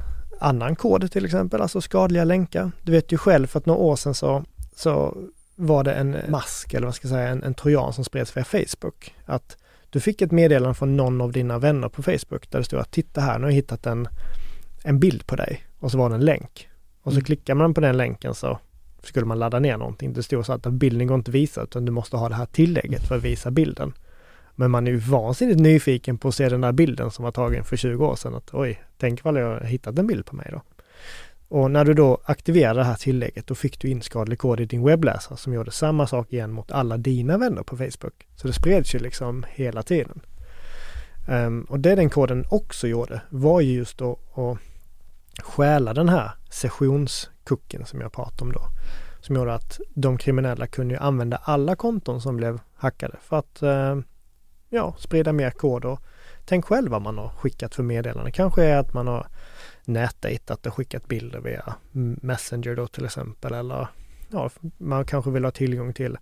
[0.41, 2.73] annan kod till exempel, alltså skadliga länkar.
[2.83, 4.45] Du vet ju själv för att några år sedan så,
[4.77, 5.17] så
[5.57, 8.45] var det en mask eller vad ska jag säga, en, en trojan som spreds via
[8.45, 9.15] Facebook.
[9.27, 9.57] Att
[9.95, 12.91] du fick ett meddelande från någon av dina vänner på Facebook där det stod att
[12.91, 14.09] titta här, nu har jag hittat en,
[14.85, 16.69] en bild på dig och så var det en länk.
[17.03, 17.25] Och så mm.
[17.25, 18.59] klickar man på den länken så
[19.03, 20.13] skulle man ladda ner någonting.
[20.13, 22.47] Det stod så att bilden går inte att visa utan du måste ha det här
[22.47, 23.93] tillägget för att visa bilden.
[24.55, 27.65] Men man är ju vansinnigt nyfiken på att se den där bilden som var tagen
[27.65, 28.35] för 20 år sedan.
[28.35, 30.63] Att oj, tänk vad jag har hittat en bild på mig då.
[31.49, 34.65] Och när du då aktiverade det här tillägget, då fick du in skadlig kod i
[34.65, 38.27] din webbläsare som gjorde samma sak igen mot alla dina vänner på Facebook.
[38.37, 40.21] Så det spreds ju liksom hela tiden.
[41.29, 44.59] Um, och det den koden också gjorde var ju just då att
[45.45, 48.63] stjäla den här sessionskucken som jag pratade om då.
[49.21, 54.05] Som gjorde att de kriminella kunde använda alla konton som blev hackade för att uh,
[54.69, 56.01] ja, sprida mer kod och
[56.45, 58.31] tänk själv vad man har skickat för meddelande.
[58.31, 59.27] Kanske är att man har
[59.87, 63.89] nätdejtat och skickat bilder via Messenger då till exempel eller
[64.31, 66.19] ja, man kanske vill ha tillgång till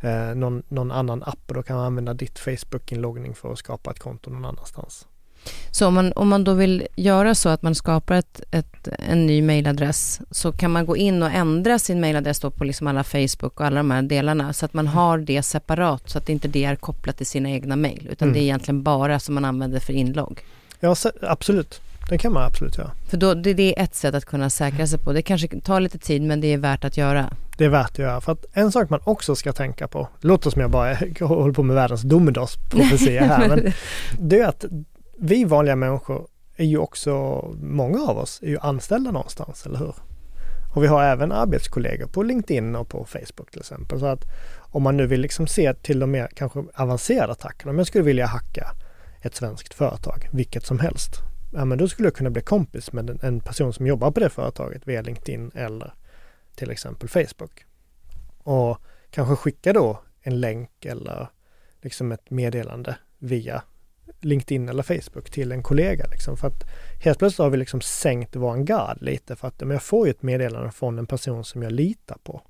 [0.00, 3.90] eh, någon, någon annan app och då kan man använda ditt Facebook-inloggning för att skapa
[3.90, 5.06] ett konto någon annanstans.
[5.70, 9.26] Så om man, om man då vill göra så att man skapar ett, ett, en
[9.26, 13.04] ny mailadress så kan man gå in och ändra sin mailadress då på liksom alla
[13.04, 14.96] Facebook och alla de här delarna så att man mm.
[14.96, 18.34] har det separat så att inte det är kopplat till sina egna mail utan mm.
[18.34, 20.40] det är egentligen bara som man använder för inlogg.
[20.80, 21.80] Ja, absolut.
[22.08, 22.90] Det kan man absolut göra.
[23.08, 25.12] För då, det, det, är ett sätt att kunna säkra sig på.
[25.12, 27.30] Det kanske tar lite tid men det är värt att göra.
[27.56, 28.20] Det är värt att göra.
[28.20, 31.52] För att en sak man också ska tänka på, det låter som jag bara håller
[31.52, 33.72] på med världens domedagsprofetia här, men
[34.18, 34.64] det är att
[35.18, 39.94] vi vanliga människor är ju också, många av oss är ju anställda någonstans, eller hur?
[40.74, 44.00] Och vi har även arbetskollegor på LinkedIn och på Facebook till exempel.
[44.00, 44.24] Så att
[44.58, 48.04] om man nu vill liksom se till de mer kanske avancerade attackerna, om jag skulle
[48.04, 48.66] vilja hacka
[49.22, 51.20] ett svenskt företag, vilket som helst,
[51.54, 54.30] ja men då skulle jag kunna bli kompis med en person som jobbar på det
[54.30, 55.94] företaget via LinkedIn eller
[56.54, 57.64] till exempel Facebook.
[58.38, 58.78] Och
[59.10, 61.28] kanske skicka då en länk eller
[61.82, 63.62] liksom ett meddelande via
[64.20, 66.06] LinkedIn eller Facebook till en kollega.
[66.10, 66.64] Liksom, för att
[67.04, 70.10] helt plötsligt har vi liksom sänkt vår gard lite för att men jag får ju
[70.10, 72.42] ett meddelande från en person som jag litar på.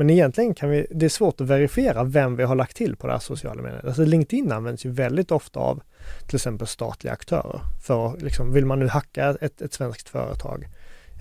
[0.00, 3.06] Men egentligen kan vi, det är svårt att verifiera vem vi har lagt till på
[3.06, 3.86] det här sociala medier.
[3.86, 5.82] Alltså LinkedIn används ju väldigt ofta av
[6.26, 7.60] till exempel statliga aktörer.
[7.82, 10.68] För liksom, vill man nu hacka ett, ett svenskt företag,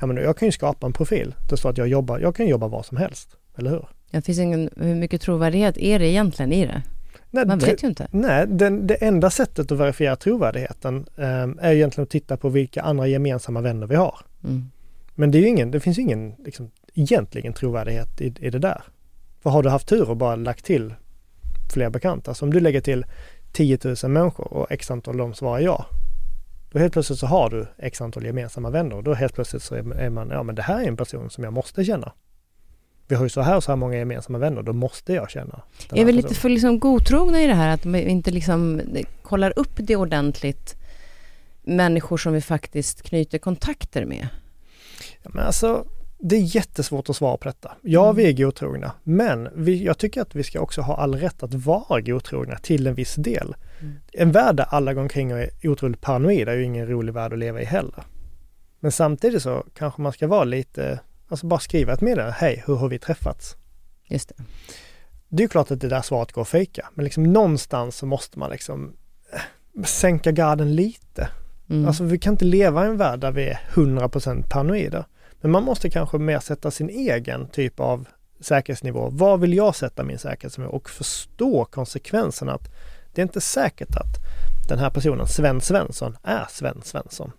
[0.01, 1.35] ja men jag kan ju skapa en profil.
[1.49, 3.87] Det står att jag jobbar, jag kan jobba var som helst, eller hur?
[4.11, 6.81] Det finns ingen, hur mycket trovärdighet är det egentligen i det?
[7.29, 8.07] Nej, Man vet ju inte.
[8.11, 12.81] Nej, den, det enda sättet att verifiera trovärdigheten eh, är egentligen att titta på vilka
[12.81, 14.19] andra gemensamma vänner vi har.
[14.43, 14.71] Mm.
[15.15, 18.83] Men det, är ingen, det finns ingen liksom, egentligen trovärdighet i, i det där.
[19.43, 20.93] För har du haft tur och bara lagt till
[21.73, 23.05] fler bekanta, så om du lägger till
[23.51, 25.85] 10 000 människor och x antal av dem svarar ja,
[26.71, 29.75] då helt plötsligt så har du x antal gemensamma vänner och då helt plötsligt så
[29.75, 32.11] är man, ja men det här är en person som jag måste känna.
[33.07, 35.61] Vi har ju så här och så här många gemensamma vänner, då måste jag känna.
[35.91, 38.81] Är vi lite för liksom godtrogna i det här, att vi inte liksom
[39.21, 40.75] kollar upp det ordentligt,
[41.63, 44.27] människor som vi faktiskt knyter kontakter med?
[45.23, 45.85] Ja, men alltså,
[46.19, 47.71] det är jättesvårt att svara på detta.
[47.81, 48.15] Ja, mm.
[48.15, 51.53] vi är godtrogna, men vi, jag tycker att vi ska också ha all rätt att
[51.53, 53.55] vara godtrogna till en viss del.
[53.79, 53.95] Mm.
[54.13, 57.33] En värld där alla går omkring och är otroligt paranoida är ju ingen rolig värld
[57.33, 58.03] att leva i heller.
[58.79, 62.35] Men samtidigt så kanske man ska vara lite Alltså bara skriva ett meddelande.
[62.37, 63.55] Hej, hur har vi träffats?
[64.07, 64.43] Just det.
[65.27, 68.05] Det är ju klart att det där svaret går att fejka, men liksom någonstans så
[68.05, 68.93] måste man liksom
[69.33, 71.29] eh, sänka garden lite.
[71.69, 71.87] Mm.
[71.87, 75.05] Alltså vi kan inte leva i en värld där vi är 100% paranoida.
[75.41, 78.07] Men man måste kanske mer sätta sin egen typ av
[78.39, 79.09] säkerhetsnivå.
[79.09, 80.69] Var vill jag sätta min säkerhetsnivå?
[80.69, 82.69] Och förstå konsekvenserna att
[83.13, 84.15] det är inte säkert att
[84.69, 87.31] den här personen, Sven Svensson, är Sven Svensson.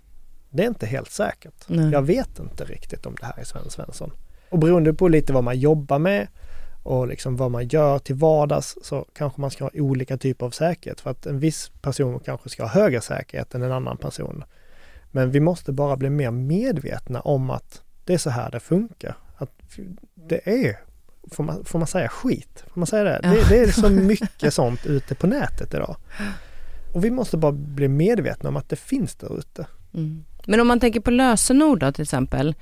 [0.50, 1.54] Det är inte helt säkert.
[1.66, 1.90] Nej.
[1.90, 4.12] Jag vet inte riktigt om det här är Sven Svensson.
[4.50, 6.26] Och beroende på lite vad man jobbar med
[6.82, 10.50] och liksom vad man gör till vardags så kanske man ska ha olika typer av
[10.50, 14.44] säkerhet för att en viss person kanske ska ha högre säkerhet än en annan person.
[15.10, 19.16] Men vi måste bara bli mer medvetna om att det är så här det funkar.
[19.36, 19.50] Att
[20.14, 20.78] det är,
[21.30, 22.64] får man, får man säga skit?
[22.72, 23.20] Får man säga det?
[23.22, 23.30] Ja.
[23.30, 23.48] det?
[23.48, 25.96] Det är så mycket sånt ute på nätet idag.
[26.94, 29.66] Och vi måste bara bli medvetna om att det finns där ute.
[29.94, 30.24] Mm.
[30.44, 32.54] Men om man tänker på lösenord då till exempel.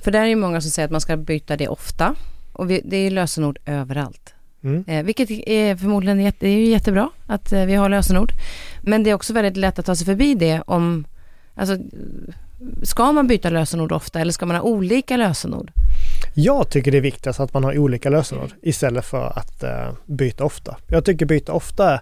[0.00, 2.14] För där är ju många som säger att man ska byta det ofta.
[2.52, 4.34] Och vi, det är lösenord överallt.
[4.62, 4.84] Mm.
[4.86, 8.32] Eh, vilket är förmodligen jätte, det är jättebra att eh, vi har lösenord.
[8.82, 11.04] Men det är också väldigt lätt att ta sig förbi det om,
[11.58, 11.76] alltså,
[12.82, 15.72] ska man byta lösenord ofta eller ska man ha olika lösenord?
[16.34, 20.44] Jag tycker det är viktigast att man har olika lösenord istället för att eh, byta
[20.44, 20.76] ofta.
[20.86, 22.00] Jag tycker byta ofta,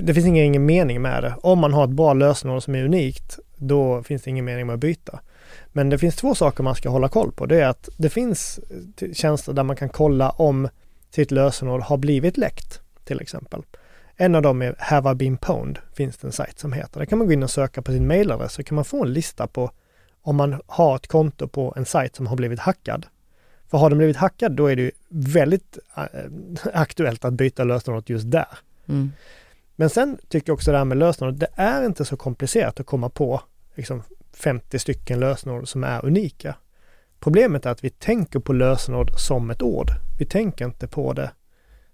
[0.00, 1.34] det finns ingen, ingen mening med det.
[1.42, 4.74] Om man har ett bra lösenord som är unikt, då finns det ingen mening med
[4.74, 5.20] att byta.
[5.72, 7.46] Men det finns två saker man ska hålla koll på.
[7.46, 8.60] Det är att det finns
[9.00, 10.68] eh, tjänster där man kan kolla om
[11.10, 13.62] sitt lösenord har blivit läckt, till exempel.
[14.20, 16.98] En av dem är Have I been pwned, finns det en sajt som heter.
[17.00, 19.12] Där kan man gå in och söka på sin mailadress så kan man få en
[19.12, 19.70] lista på
[20.22, 23.06] om man har ett konto på en sajt som har blivit hackad.
[23.70, 26.04] För har den blivit hackad då är det ju väldigt äh,
[26.74, 28.58] aktuellt att byta lösenord just där.
[28.86, 29.12] Mm.
[29.76, 32.86] Men sen tycker jag också det här med lösenord, det är inte så komplicerat att
[32.86, 33.42] komma på
[33.74, 34.02] liksom
[34.32, 36.54] 50 stycken lösenord som är unika.
[37.20, 39.90] Problemet är att vi tänker på lösenord som ett ord.
[40.18, 41.30] Vi tänker inte på det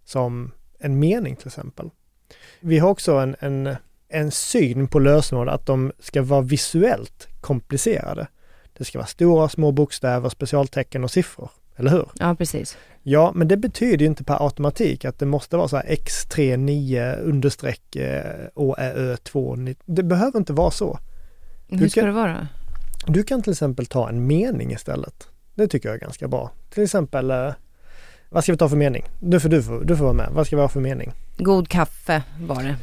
[0.04, 1.90] som en mening till exempel.
[2.60, 3.76] Vi har också en, en,
[4.08, 8.26] en syn på lösenord att de ska vara visuellt komplicerade.
[8.78, 12.08] Det ska vara stora, små bokstäver, specialtecken och siffror, eller hur?
[12.14, 12.76] Ja, precis.
[13.02, 17.96] Ja, men det betyder inte per automatik att det måste vara så här X39 understreck
[17.96, 19.56] eh, ÅÄÖ 2.
[19.84, 20.98] Det behöver inte vara så.
[21.68, 22.48] Hur ska kan- det vara?
[23.06, 25.28] Du kan till exempel ta en mening istället.
[25.54, 26.50] Det tycker jag är ganska bra.
[26.70, 27.52] Till exempel, eh,
[28.34, 29.04] vad ska vi ta för mening?
[29.20, 30.28] Nu får du, du får vara med.
[30.32, 31.12] Vad ska vi ha för mening?
[31.36, 32.76] God kaffe var det.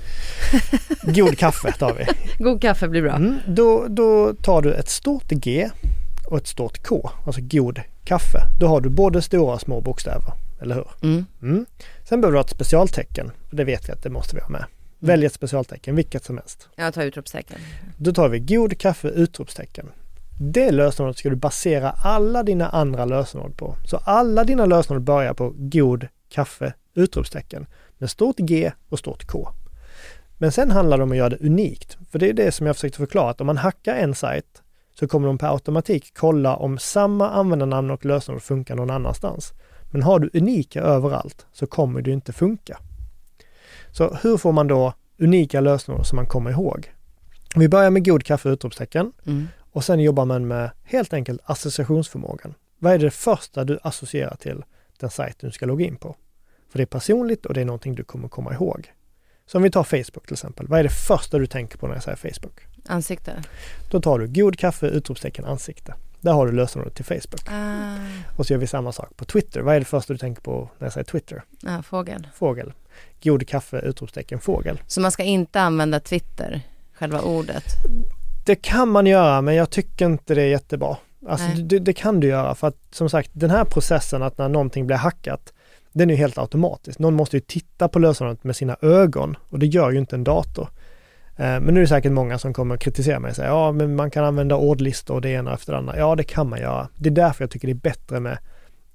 [1.21, 2.05] God kaffe tar vi.
[2.43, 3.15] God kaffe blir bra.
[3.15, 5.69] Mm, då, då tar du ett stort G
[6.27, 8.39] och ett stort K, alltså god kaffe.
[8.59, 10.87] Då har du både stora och små bokstäver, eller hur?
[11.01, 11.25] Mm.
[11.41, 11.65] Mm.
[12.03, 14.65] Sen behöver du ha ett specialtecken, det vet vi att det måste vi ha med.
[14.99, 16.69] Välj ett specialtecken, vilket som helst.
[16.75, 17.59] Jag tar utropstecken.
[17.97, 19.91] Då tar vi god kaffe utropstecken.
[20.43, 23.75] Det lösenordet ska du basera alla dina andra lösenord på.
[23.85, 27.65] Så alla dina lösenord börjar på god kaffe utropstecken
[27.97, 29.49] med stort G och stort K.
[30.37, 31.97] Men sen handlar det om att göra det unikt.
[32.11, 34.61] För det är det som jag försökte förklara, att om man hackar en sajt
[34.99, 39.53] så kommer de per automatik kolla om samma användarnamn och lösenord funkar någon annanstans.
[39.91, 42.77] Men har du unika överallt så kommer det inte funka.
[43.91, 46.93] Så hur får man då unika lösenord som man kommer ihåg?
[47.55, 52.53] Vi börjar med god kaffe utropstecken Mm och sen jobbar man med helt enkelt associationsförmågan.
[52.79, 54.63] Vad är det första du associerar till
[54.99, 56.15] den sajt du ska logga in på?
[56.69, 58.91] För det är personligt och det är någonting du kommer komma ihåg.
[59.45, 60.67] Så om vi tar Facebook till exempel.
[60.67, 62.59] Vad är det första du tänker på när jag säger Facebook?
[62.87, 63.43] Ansikte.
[63.91, 65.93] Då tar du god kaffe utropstecken ansikte.
[66.21, 67.41] Där har du lösenordet till Facebook.
[67.51, 67.95] Ah,
[68.37, 69.61] Och så gör vi samma sak på Twitter.
[69.61, 71.43] Vad är det första du tänker på när jag säger Twitter?
[71.65, 72.27] ah, fågel.
[72.35, 72.73] Fågel.
[73.23, 74.81] God kaffe utropstecken fågel.
[74.87, 76.61] Så man ska inte använda Twitter,
[76.93, 77.63] själva ordet?
[78.51, 80.97] Det kan man göra men jag tycker inte det är jättebra.
[81.27, 84.49] Alltså det, det kan du göra för att som sagt den här processen att när
[84.49, 85.53] någonting blir hackat
[85.91, 86.99] den är ju helt automatisk.
[86.99, 90.23] Någon måste ju titta på lösenordet med sina ögon och det gör ju inte en
[90.23, 90.69] dator.
[91.37, 93.71] Eh, Men nu är det säkert många som kommer att kritisera mig och säga ja
[93.71, 95.97] men man kan använda ordlistor och det ena efter det andra.
[95.97, 96.87] Ja det kan man göra.
[96.95, 98.37] Det är därför jag tycker det är bättre med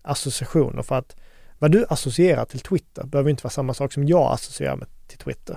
[0.02, 1.16] associationer för att
[1.58, 5.18] vad du associerar till Twitter behöver inte vara samma sak som jag associerar med till
[5.18, 5.56] Twitter.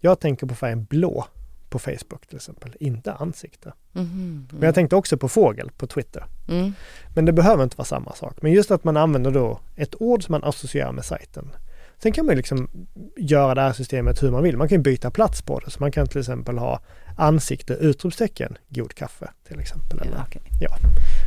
[0.00, 1.26] Jag tänker på färgen blå
[1.74, 3.72] på Facebook till exempel, inte ansikte.
[3.92, 4.48] Mhm.
[4.50, 6.24] Men jag tänkte också på fågel på Twitter.
[6.48, 6.72] Mm.
[7.14, 8.42] Men det behöver inte vara samma sak.
[8.42, 11.48] Men just att man använder då ett ord som man associerar med sajten.
[11.98, 12.68] Sen kan man liksom
[13.16, 14.56] göra det här systemet hur man vill.
[14.56, 15.70] Man kan byta plats på det.
[15.70, 16.80] Så man kan till exempel ha
[17.16, 19.98] ansikte, utropstecken, god kaffe till exempel.
[20.00, 20.42] Eller, Ja, okej.
[20.60, 20.70] Ja.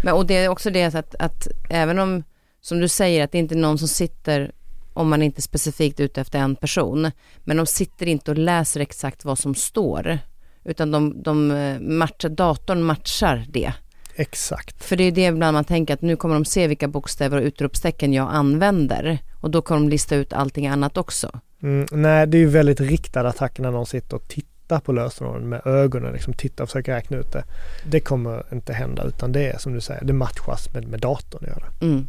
[0.03, 2.23] Men, och det är också det att, att även om,
[2.61, 4.51] som du säger, att det inte är någon som sitter,
[4.93, 8.79] om man inte är specifikt ute efter en person, men de sitter inte och läser
[8.79, 10.19] exakt vad som står,
[10.67, 13.73] utan de, de eh, matchar, datorn matchar det.
[14.15, 14.83] Exakt.
[14.83, 17.43] För det är det ibland man tänker att nu kommer de se vilka bokstäver och
[17.43, 21.39] utropstecken jag använder och då kommer de lista ut allting annat också.
[21.61, 25.49] Mm, nej, det är ju väldigt riktade attacker när någon sitter och tittar på lösenorden
[25.49, 27.43] med ögonen, liksom tittar och försöker räkna ut det.
[27.85, 31.43] Det kommer inte hända utan det är som du säger, det matchas med, med datorn
[31.43, 31.71] att göra.
[31.81, 32.07] Mm.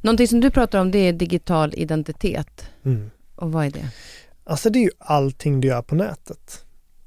[0.00, 2.70] Någonting som du pratar om det är digital identitet.
[2.84, 3.10] Mm.
[3.34, 3.88] Och vad är det?
[4.44, 6.63] Alltså det är ju allting du gör på nätet.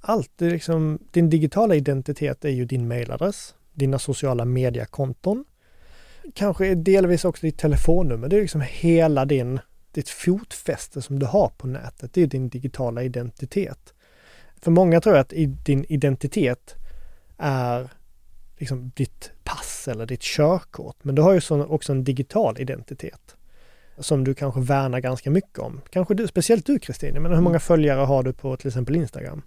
[0.10, 5.46] Allt, det är liksom, din digitala identitet är ju din mailadress, dina sociala mediekonton,
[6.34, 8.28] kanske delvis också ditt telefonnummer.
[8.28, 9.60] Det är liksom hela din,
[9.92, 12.14] ditt fotfäste som du har på nätet.
[12.14, 13.94] Det är din digitala identitet.
[14.62, 16.76] För många tror jag att din identitet
[17.38, 17.90] är
[18.58, 21.04] liksom ditt pass eller ditt körkort.
[21.04, 23.36] Men du har ju också en digital identitet
[23.98, 25.82] som du kanske värnar ganska mycket om.
[25.90, 27.60] Kanske du, speciellt du Kristin, men hur många mm.
[27.60, 29.42] följare har du på till exempel Instagram?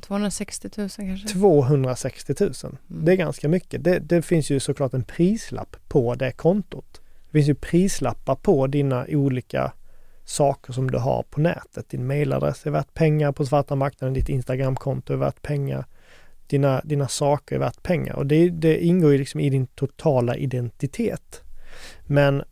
[0.00, 1.28] 260 000 kanske?
[1.28, 2.52] 260 000.
[2.64, 3.04] Mm.
[3.04, 3.84] Det är ganska mycket.
[3.84, 7.00] Det, det, finns ju såklart en prislapp på det kontot.
[7.26, 9.72] Det finns ju prislappar på dina olika
[10.24, 11.88] saker som du har på nätet.
[11.88, 15.84] Din mailadress är värt pengar på svarta marknaden, ditt Instagramkonto är värt pengar.
[16.46, 20.36] Dina, dina saker är värt pengar och det, det ingår ju liksom i din totala
[20.36, 21.42] identitet.
[22.06, 22.42] Men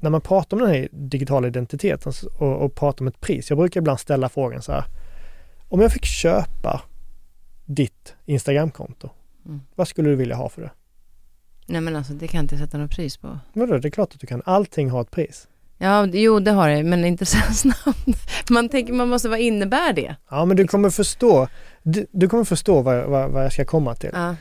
[0.00, 3.58] när man pratar om den här digitala identiteten och, och pratar om ett pris, jag
[3.58, 4.84] brukar ibland ställa frågan så här.
[5.68, 6.82] Om jag fick köpa
[7.64, 9.10] ditt Instagramkonto,
[9.46, 9.60] mm.
[9.74, 10.70] vad skulle du vilja ha för det?
[11.66, 13.38] Nej men alltså det kan jag inte sätta något pris på.
[13.52, 14.42] Vadå, det är klart att du kan.
[14.44, 15.48] Allting har ett pris.
[15.78, 18.50] Ja, jo det har det, men inte så snabbt.
[18.50, 20.16] Man tänker, man måste, vad innebär det?
[20.30, 21.48] Ja, men du kommer förstå,
[21.82, 24.10] du, du kommer förstå vad, vad, vad, jag ska komma till.
[24.12, 24.36] Ja.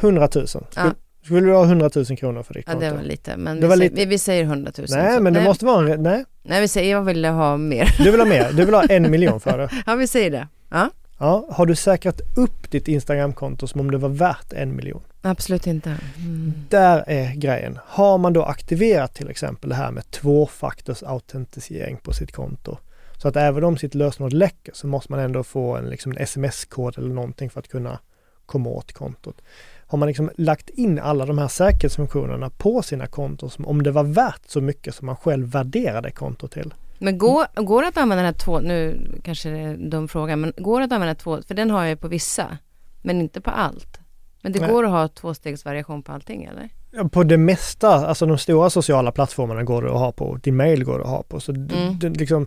[0.00, 0.46] 100 000.
[0.46, 0.94] Skulle, ja.
[1.24, 2.84] skulle du ha 100 000 kronor för ditt konto?
[2.84, 4.06] Ja, det var lite, men vi, var säger, lite...
[4.06, 4.86] vi, säger 100 000.
[4.90, 5.22] Nej, så.
[5.22, 5.48] men det nej.
[5.48, 6.24] måste vara en, nej.
[6.42, 7.94] Nej, vi säger, jag vill ha mer.
[7.98, 9.70] Du vill ha mer, du vill ha en miljon för det.
[9.86, 10.48] Ja, vi säger det.
[10.68, 10.90] Ja.
[11.20, 15.02] Ja, har du säkrat upp ditt Instagramkonto som om det var värt en miljon?
[15.22, 15.96] Absolut inte.
[16.16, 16.52] Mm.
[16.68, 17.78] Där är grejen.
[17.86, 22.78] Har man då aktiverat till exempel det här med tvåfaktorsautentisering på sitt konto
[23.16, 26.18] så att även om sitt lösenord läcker så måste man ändå få en, liksom en
[26.18, 27.98] sms-kod eller någonting för att kunna
[28.46, 29.42] komma åt kontot.
[29.86, 33.90] Har man liksom lagt in alla de här säkerhetsfunktionerna på sina konton som om det
[33.90, 37.96] var värt så mycket som man själv värderade kontot till, men går, går det att
[37.96, 40.92] använda den här två, nu kanske det är en dum fråga, men går det att
[40.92, 42.58] använda två, för den har jag ju på vissa,
[43.02, 43.98] men inte på allt.
[44.42, 44.70] Men det Nej.
[44.70, 46.68] går att ha tvåstegsvariation på allting eller?
[47.08, 50.84] På det mesta, alltså de stora sociala plattformarna går det att ha på, din mail
[50.84, 51.40] går det att ha på.
[51.40, 51.98] Så mm.
[51.98, 52.46] det, liksom,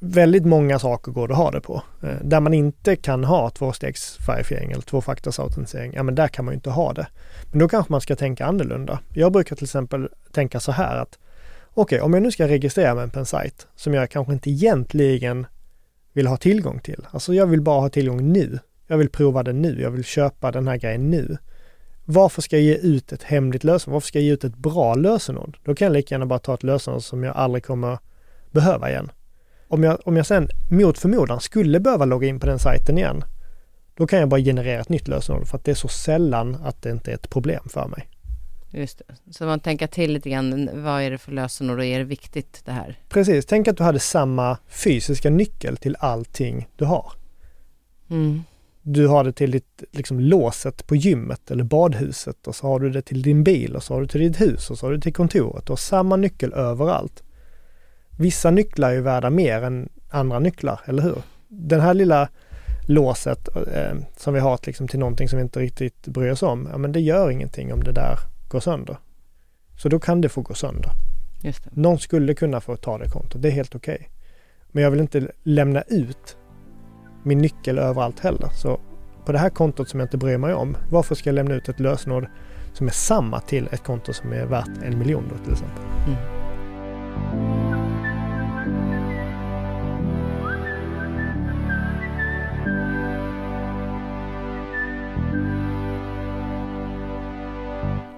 [0.00, 1.82] väldigt många saker går det att ha det på.
[2.02, 6.56] Eh, där man inte kan ha tvåstegsverifiering eller tvåfaktorsautentisering, ja men där kan man ju
[6.56, 7.06] inte ha det.
[7.50, 8.98] Men då kanske man ska tänka annorlunda.
[9.14, 11.18] Jag brukar till exempel tänka så här att
[11.74, 14.50] okej, okay, om jag nu ska registrera mig på en sajt som jag kanske inte
[14.50, 15.46] egentligen
[16.12, 17.06] vill ha tillgång till.
[17.10, 18.58] Alltså jag vill bara ha tillgång nu.
[18.86, 19.80] Jag vill prova det nu.
[19.82, 21.36] Jag vill köpa den här grejen nu.
[22.04, 23.92] Varför ska jag ge ut ett hemligt lösenord?
[23.92, 25.58] Varför ska jag ge ut ett bra lösenord?
[25.64, 27.98] Då kan jag lika gärna bara ta ett lösenord som jag aldrig kommer
[28.50, 29.10] behöva igen.
[29.68, 33.24] Om jag, om jag sen mot förmodan skulle behöva logga in på den sajten igen,
[33.94, 36.82] då kan jag bara generera ett nytt lösenord för att det är så sällan att
[36.82, 38.08] det inte är ett problem för mig.
[38.70, 39.32] Just det.
[39.32, 42.62] Så man tänker till lite grann, vad är det för lösenord och är det viktigt
[42.64, 42.98] det här?
[43.08, 47.12] Precis, tänk att du hade samma fysiska nyckel till allting du har.
[48.10, 48.42] Mm.
[48.82, 52.90] Du har det till ditt liksom, låset på gymmet eller badhuset och så har du
[52.90, 55.00] det till din bil och så har du till ditt hus och så har du
[55.00, 55.66] till kontoret.
[55.66, 57.22] Du har samma nyckel överallt.
[58.18, 61.22] Vissa nycklar är värda mer än andra nycklar, eller hur?
[61.48, 62.28] Den här lilla
[62.88, 66.68] låset eh, som vi har liksom, till någonting som vi inte riktigt bryr oss om,
[66.72, 68.18] ja men det gör ingenting om det där
[68.50, 68.96] gå sönder.
[69.82, 70.90] Så då kan det få gå sönder.
[71.42, 71.70] Just det.
[71.72, 73.94] Någon skulle kunna få ta det kontot, det är helt okej.
[73.94, 74.06] Okay.
[74.68, 76.36] Men jag vill inte lämna ut
[77.22, 78.48] min nyckel överallt heller.
[78.48, 78.80] Så
[79.26, 81.68] på det här kontot som jag inte bryr mig om, varför ska jag lämna ut
[81.68, 82.26] ett lösenord
[82.72, 85.84] som är samma till ett konto som är värt en miljon då till exempel?
[86.06, 87.59] Mm.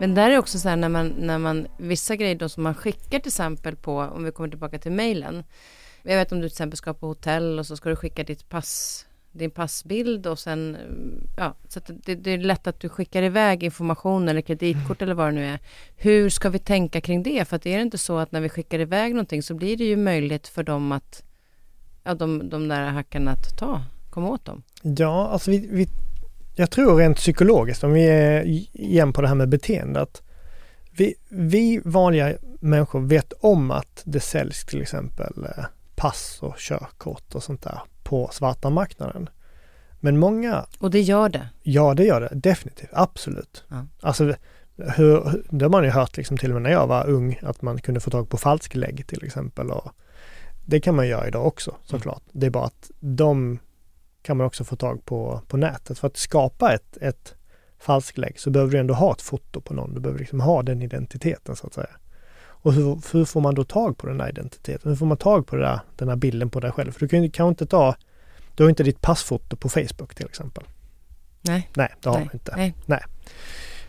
[0.02, 2.74] Men där är också så här när man, när man, vissa grejer då som man
[2.74, 5.44] skickar till exempel på, om vi kommer tillbaka till mejlen.
[6.02, 8.48] Jag vet om du till exempel ska på hotell och så ska du skicka ditt
[8.48, 12.88] pass, din passbild och sen, mm, ja, så att det, det är lätt att du
[12.88, 15.58] skickar iväg information eller kreditkort eller vad det nu är.
[15.96, 17.48] Hur ska vi tänka kring det?
[17.48, 19.84] För att är det inte så att när vi skickar iväg någonting så blir det
[19.84, 21.22] ju möjligt för dem att,
[22.04, 24.62] ja, de, de där hackarna att ta, komma åt dem.
[24.82, 25.88] Ja, alltså vi, vi
[26.54, 30.22] jag tror rent psykologiskt, om vi är igen på det här med beteendet.
[30.90, 37.34] Vi, vi vanliga människor vet om att det säljs till exempel eh, pass och körkort
[37.34, 39.28] och sånt där på svarta marknaden.
[40.00, 40.66] Men många...
[40.78, 41.48] Och det gör det?
[41.62, 42.90] Ja, det gör det definitivt.
[42.92, 43.64] Absolut.
[43.68, 43.86] Ja.
[44.00, 44.34] Alltså,
[44.76, 47.62] hur, det har man ju hört liksom till och med när jag var ung att
[47.62, 49.70] man kunde få tag på falsklägg till exempel.
[49.70, 49.92] Och
[50.64, 52.22] det kan man göra idag också såklart.
[52.22, 52.40] Mm.
[52.40, 53.58] Det är bara att de
[54.22, 55.98] kan man också få tag på på nätet.
[55.98, 57.34] För att skapa ett, ett
[57.78, 59.94] falsklägg så behöver du ändå ha ett foto på någon.
[59.94, 61.90] Du behöver liksom ha den identiteten så att säga.
[62.62, 64.90] Och hur, hur får man då tag på den här identiteten?
[64.90, 66.92] Hur får man tag på där, den här bilden på dig själv?
[66.92, 67.96] För du kan ju kanske inte ta,
[68.54, 70.64] du har inte ditt passfoto på Facebook till exempel.
[71.42, 71.70] Nej.
[71.76, 72.28] Nej, det har Nej.
[72.30, 72.56] du inte.
[72.56, 72.74] Nej.
[72.86, 73.02] Nej.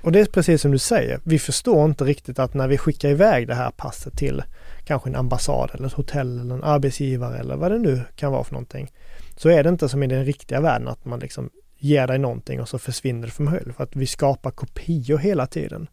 [0.01, 3.09] Och det är precis som du säger, vi förstår inte riktigt att när vi skickar
[3.09, 4.43] iväg det här passet till
[4.86, 8.43] kanske en ambassad eller ett hotell eller en arbetsgivare eller vad det nu kan vara
[8.43, 8.91] för någonting.
[9.36, 12.61] Så är det inte som i den riktiga världen att man liksom ger dig någonting
[12.61, 13.73] och så försvinner det från höll.
[13.73, 15.88] För att vi skapar kopior hela tiden.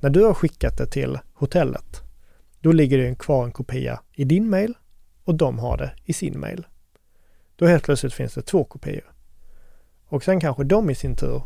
[0.00, 2.02] När du har skickat det till hotellet,
[2.60, 4.74] då ligger det kvar en kopia i din mail
[5.24, 6.66] och de har det i sin mail.
[7.56, 9.14] Då helt plötsligt finns det två kopior.
[10.06, 11.42] Och sen kanske de i sin tur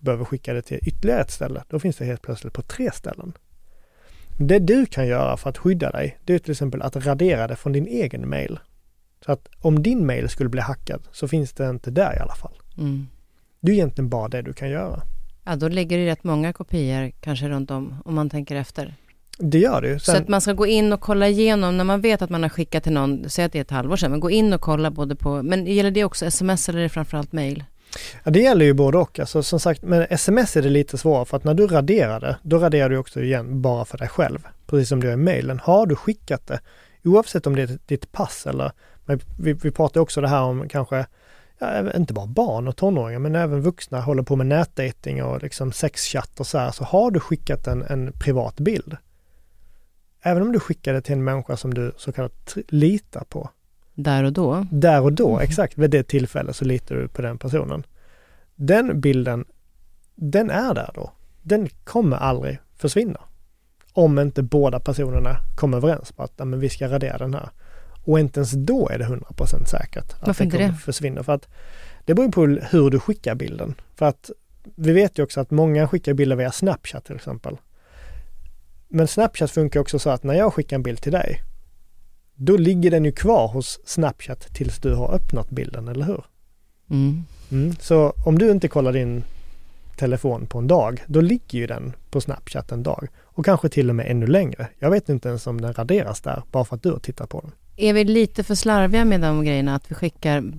[0.00, 1.64] behöver skicka det till ytterligare ett ställe.
[1.68, 3.32] Då finns det helt plötsligt på tre ställen.
[4.38, 7.56] Det du kan göra för att skydda dig, det är till exempel att radera det
[7.56, 8.58] från din egen mail.
[9.24, 12.34] Så att om din mail skulle bli hackad så finns det inte där i alla
[12.34, 12.54] fall.
[12.78, 13.06] Mm.
[13.60, 15.02] Det är egentligen bara det du kan göra.
[15.44, 18.94] Ja, då ligger det rätt många kopior kanske runt om, om man tänker efter.
[19.38, 19.98] Det gör det ju.
[19.98, 20.14] Sen...
[20.14, 22.50] Så att man ska gå in och kolla igenom, när man vet att man har
[22.50, 24.90] skickat till någon, säg att det är ett halvår sedan, men gå in och kolla
[24.90, 27.64] både på, men gäller det också sms eller är det framförallt mail?
[28.24, 29.18] Ja, det gäller ju både och.
[29.18, 32.36] Alltså, som sagt, med sms är det lite svårare för att när du raderar det,
[32.42, 34.38] då raderar du också igen bara för dig själv.
[34.66, 35.60] Precis som du gör i mailen.
[35.62, 36.60] Har du skickat det,
[37.06, 38.72] oavsett om det är ditt pass eller,
[39.04, 41.06] men vi, vi pratar också det här om kanske,
[41.58, 45.72] ja, inte bara barn och tonåringar, men även vuxna håller på med nätdating och liksom
[45.72, 46.70] sexchatt och så här.
[46.70, 48.96] Så har du skickat en, en privat bild,
[50.22, 53.50] även om du skickar det till en människa som du så kallat litar på,
[53.94, 54.66] där och då?
[54.70, 55.40] Där och då, mm.
[55.40, 55.78] exakt.
[55.78, 57.86] Vid det tillfället så litar du på den personen.
[58.54, 59.44] Den bilden,
[60.14, 61.12] den är där då.
[61.42, 63.20] Den kommer aldrig försvinna.
[63.96, 67.48] Om inte båda personerna kommer överens på att men vi ska radera den här.
[68.04, 70.74] Och inte ens då är det 100% säkert att Varför det kommer det?
[70.74, 71.22] försvinna.
[71.22, 71.48] För att
[72.04, 73.74] det beror på hur du skickar bilden.
[73.94, 74.30] För att
[74.74, 77.56] vi vet ju också att många skickar bilder via Snapchat till exempel.
[78.88, 81.42] Men Snapchat funkar också så att när jag skickar en bild till dig
[82.36, 86.24] då ligger den ju kvar hos Snapchat tills du har öppnat bilden, eller hur?
[86.90, 87.24] Mm.
[87.50, 87.76] Mm.
[87.80, 89.24] Så om du inte kollar din
[89.96, 93.08] telefon på en dag, då ligger ju den på Snapchat en dag.
[93.36, 94.68] Och kanske till och med ännu längre.
[94.78, 97.40] Jag vet inte ens om den raderas där, bara för att du har tittat på
[97.40, 97.52] den.
[97.76, 100.52] Är vi lite för slarviga med de grejerna, att vi skickar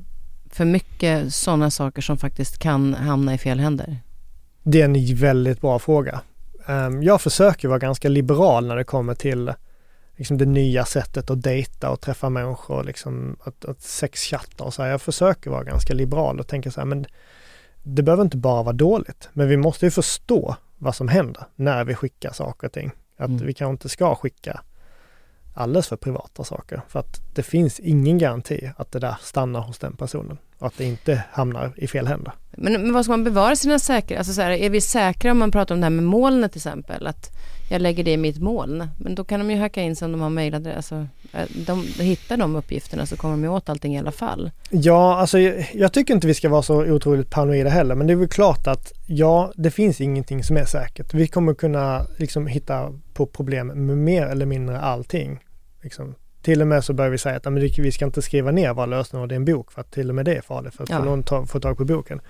[0.49, 3.97] för mycket sådana saker som faktiskt kan hamna i fel händer?
[4.63, 6.21] Det är en väldigt bra fråga.
[6.67, 9.53] Ehm, jag försöker vara ganska liberal när det kommer till
[10.15, 14.83] liksom det nya sättet att dejta och träffa människor, liksom att, att sexchatta och så
[14.83, 14.89] här.
[14.89, 17.05] Jag försöker vara ganska liberal och tänka så här, men
[17.83, 21.83] det behöver inte bara vara dåligt, men vi måste ju förstå vad som händer när
[21.83, 22.91] vi skickar saker och ting.
[23.17, 23.45] Att mm.
[23.45, 24.61] vi kanske inte ska skicka
[25.53, 26.81] alldeles för privata saker.
[26.87, 30.77] För att det finns ingen garanti att det där stannar hos den personen och att
[30.77, 32.33] det inte hamnar i fel händer.
[32.51, 34.17] Men, men vad ska man bevara sina säkerheter?
[34.17, 36.59] Alltså så här, är vi säkra om man pratar om det här med molnet till
[36.59, 37.07] exempel?
[37.07, 37.29] Att
[37.69, 38.87] jag lägger det i mitt moln.
[38.97, 40.75] Men då kan de ju hacka in sig om de har mejladress.
[40.75, 41.07] Alltså,
[41.65, 44.51] de, de hittar de uppgifterna så kommer de ju åt allting i alla fall.
[44.69, 47.95] Ja, alltså jag, jag tycker inte vi ska vara så otroligt paranoida heller.
[47.95, 51.13] Men det är väl klart att ja, det finns ingenting som är säkert.
[51.13, 55.39] Vi kommer kunna liksom hitta på problem med mer eller mindre allting.
[55.83, 56.15] Liksom.
[56.47, 58.85] Till och med så börjar vi säga att men vi ska inte skriva ner våra
[58.85, 60.97] lösningar i en bok för att till och med det är farligt för att ja.
[60.97, 62.21] få någon ta, få tag på boken.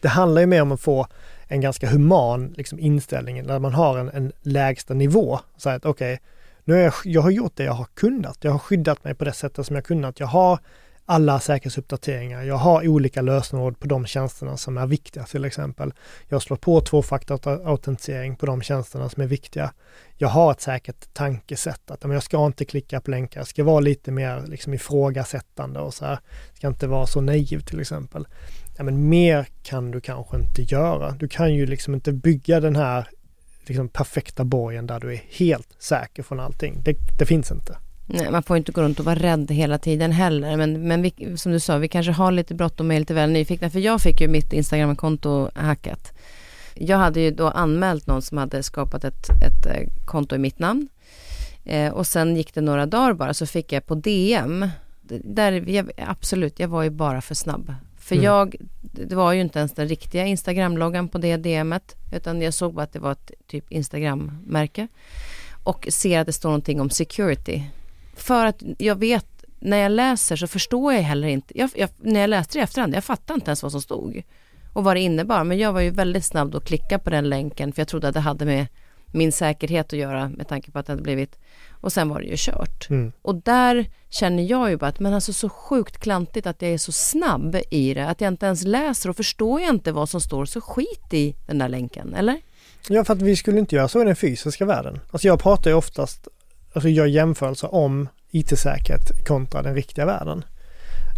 [0.00, 1.06] Det handlar ju mer om att få
[1.48, 5.40] en ganska human liksom, inställning där man har en, en lägsta nivå.
[5.56, 6.26] Så att okej, okay,
[6.64, 8.38] nu har jag, jag har gjort det jag har kunnat.
[8.40, 10.20] Jag har skyddat mig på det sättet som jag kunnat.
[10.20, 10.58] Jag har
[11.06, 12.42] alla säkerhetsuppdateringar.
[12.42, 15.92] Jag har olika lösenord på de tjänsterna som är viktiga till exempel.
[16.28, 19.72] Jag slår på tvåfaktorautentisering på de tjänsterna som är viktiga.
[20.16, 23.80] Jag har ett säkert tankesätt att jag ska inte klicka på länkar, jag ska vara
[23.80, 26.18] lite mer liksom ifrågasättande och så här.
[26.48, 28.26] Jag ska inte vara så naiv till exempel.
[28.76, 31.10] Ja, men mer kan du kanske inte göra.
[31.10, 33.08] Du kan ju liksom inte bygga den här
[33.66, 36.82] liksom perfekta borgen där du är helt säker från allting.
[36.84, 37.78] Det, det finns inte.
[38.06, 40.56] Nej, man får inte gå runt och vara rädd hela tiden heller.
[40.56, 43.30] Men, men vi, som du sa, vi kanske har lite bråttom och är lite väl
[43.30, 43.70] nyfikna.
[43.70, 46.12] För jag fick ju mitt Instagram-konto hackat.
[46.74, 50.58] Jag hade ju då anmält någon som hade skapat ett, ett eh, konto i mitt
[50.58, 50.88] namn.
[51.64, 54.68] Eh, och sen gick det några dagar bara så fick jag på DM.
[55.08, 57.74] Där, jag, absolut, jag var ju bara för snabb.
[57.98, 58.24] För mm.
[58.24, 61.96] jag, det var ju inte ens den riktiga Instagram-loggan på det DMet.
[62.12, 64.88] Utan jag såg bara att det var ett typ Instagram-märke.
[65.64, 67.62] Och ser att det står någonting om security.
[68.16, 69.26] För att jag vet,
[69.58, 71.58] när jag läser så förstår jag heller inte.
[71.58, 74.22] Jag, jag, när jag läste det i efterhand, jag fattade inte ens vad som stod.
[74.72, 75.44] Och vad det innebar.
[75.44, 77.72] Men jag var ju väldigt snabb att klicka på den länken.
[77.72, 78.66] För jag trodde att det hade med
[79.06, 81.38] min säkerhet att göra med tanke på att det hade blivit
[81.80, 82.90] och sen var det ju kört.
[82.90, 83.12] Mm.
[83.22, 86.78] Och där känner jag ju bara att men alltså så sjukt klantigt att jag är
[86.78, 90.20] så snabb i det att jag inte ens läser och förstår jag inte vad som
[90.20, 92.40] står så skit i den där länken, eller?
[92.88, 95.00] Ja, för att vi skulle inte göra så i den fysiska världen.
[95.10, 96.28] Alltså jag pratar ju oftast,
[96.76, 100.44] alltså gör jämförelser om IT-säkerhet kontra den riktiga världen.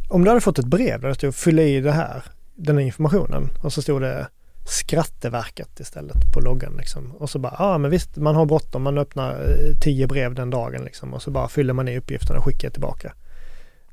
[0.09, 2.23] Om du hade fått ett brev där det stod fylla i det här,
[2.55, 4.29] den här informationen och så stod det
[4.67, 7.13] Skratteverket istället på loggan liksom.
[7.13, 10.35] Och så bara, ja ah, men visst man har bråttom, man öppnar eh, tio brev
[10.35, 13.13] den dagen liksom och så bara fyller man i uppgifterna och skickar tillbaka.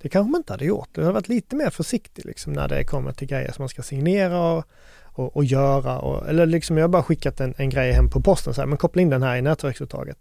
[0.02, 0.90] Det kanske man inte hade gjort.
[0.92, 3.82] Du hade varit lite mer försiktig liksom när det kommer till grejer som man ska
[3.82, 4.66] signera och,
[5.04, 6.00] och, och göra.
[6.00, 8.68] Och, eller liksom jag har bara skickat en, en grej hem på posten så här,
[8.68, 10.18] men koppla in den här i nätverksuttaget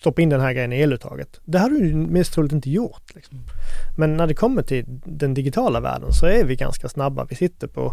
[0.00, 1.40] stoppa in den här grejen i eluttaget.
[1.44, 3.14] Det hade du mest troligt inte gjort.
[3.14, 3.38] Liksom.
[3.96, 7.24] Men när det kommer till den digitala världen så är vi ganska snabba.
[7.24, 7.92] Vi sitter på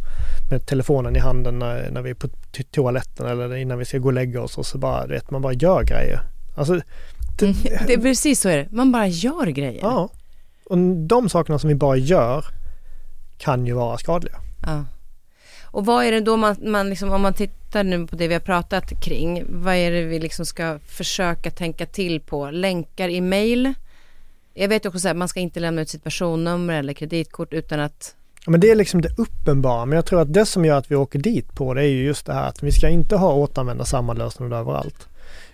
[0.52, 2.28] med telefonen i handen när, när vi är på
[2.72, 5.54] toaletten eller innan vi ska gå och lägga oss och så bara, vet, man bara
[5.54, 6.22] gör grejer.
[6.56, 6.82] Alltså,
[7.40, 8.68] det, mm, det är precis så är det.
[8.72, 9.80] Man bara gör grejer.
[9.82, 10.10] Ja.
[10.66, 10.78] Och
[11.08, 12.46] de sakerna som vi bara gör
[13.38, 14.36] kan ju vara skadliga.
[14.66, 14.86] Ja.
[15.72, 18.34] Och vad är det då man, man liksom, om man tittar nu på det vi
[18.34, 22.52] har pratat kring, vad är det vi liksom ska försöka tänka till på?
[22.52, 23.74] Länkar i mail?
[24.54, 28.16] Jag vet också att man ska inte lämna ut sitt personnummer eller kreditkort utan att
[28.46, 30.92] Ja, men det är liksom det uppenbara, men jag tror att det som gör att
[30.92, 33.34] vi åker dit på det är ju just det här att vi ska inte ha
[33.34, 35.08] återanvända samma lösning överallt.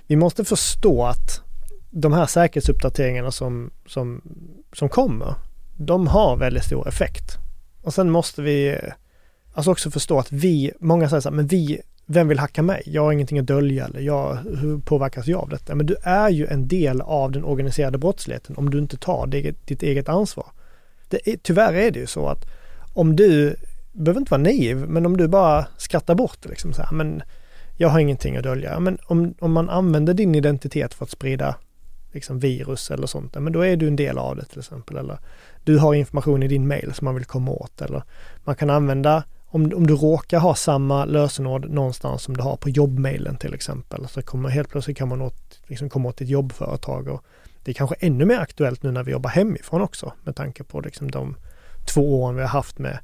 [0.07, 1.41] Vi måste förstå att
[1.89, 4.21] de här säkerhetsuppdateringarna som, som,
[4.73, 5.35] som kommer,
[5.77, 7.37] de har väldigt stor effekt.
[7.81, 8.79] Och sen måste vi
[9.55, 12.83] alltså också förstå att vi, många säger så här, men vi, vem vill hacka mig?
[12.85, 15.75] Jag har ingenting att dölja eller jag, hur påverkas jag av detta?
[15.75, 19.55] Men du är ju en del av den organiserade brottsligheten om du inte tar det,
[19.65, 20.47] ditt eget ansvar.
[21.09, 22.45] Det är, tyvärr är det ju så att
[22.93, 23.55] om du,
[23.91, 27.21] behöver inte vara naiv, men om du bara skrattar bort det liksom så här, men
[27.77, 28.79] jag har ingenting att dölja.
[28.79, 31.55] Men om, om man använder din identitet för att sprida
[32.11, 34.97] liksom virus eller sånt, men då är du en del av det till exempel.
[34.97, 35.19] Eller
[35.63, 37.81] du har information i din mail som man vill komma åt.
[37.81, 38.03] Eller
[38.43, 39.23] man kan använda
[39.55, 44.07] om, om du råkar ha samma lösenord någonstans som du har på jobbmailen till exempel,
[44.07, 47.23] så kommer helt plötsligt kan man åt, liksom komma åt ett jobbföretag och
[47.63, 50.79] det är kanske ännu mer aktuellt nu när vi jobbar hemifrån också med tanke på
[50.79, 51.35] liksom de
[51.93, 52.99] två åren vi har haft med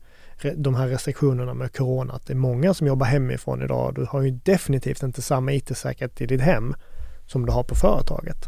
[0.56, 3.95] de här restriktionerna med corona, att det är många som jobbar hemifrån idag.
[3.95, 6.76] Du har ju definitivt inte samma IT-säkerhet i ditt hem
[7.28, 8.47] som du har på företaget.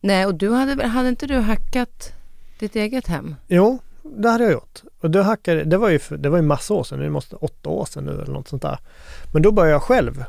[0.00, 2.12] Nej, och du hade, hade inte du hackat
[2.58, 3.34] ditt eget hem?
[3.46, 4.82] Jo, det hade jag gjort.
[5.00, 7.70] Och då hackade, det var ju, det var ju massa år sedan, det måste åtta
[7.70, 8.78] år sedan nu eller något sånt där.
[9.32, 10.24] Men då började jag själv,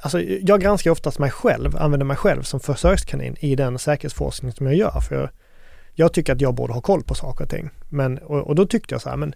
[0.00, 4.66] alltså jag granskar oftast mig själv, använder mig själv som försökskanin i den säkerhetsforskning som
[4.66, 5.00] jag gör.
[5.00, 5.28] För jag,
[5.94, 7.70] jag tycker att jag borde ha koll på saker och ting.
[7.88, 9.34] Men, och, och, då tyckte jag så här, men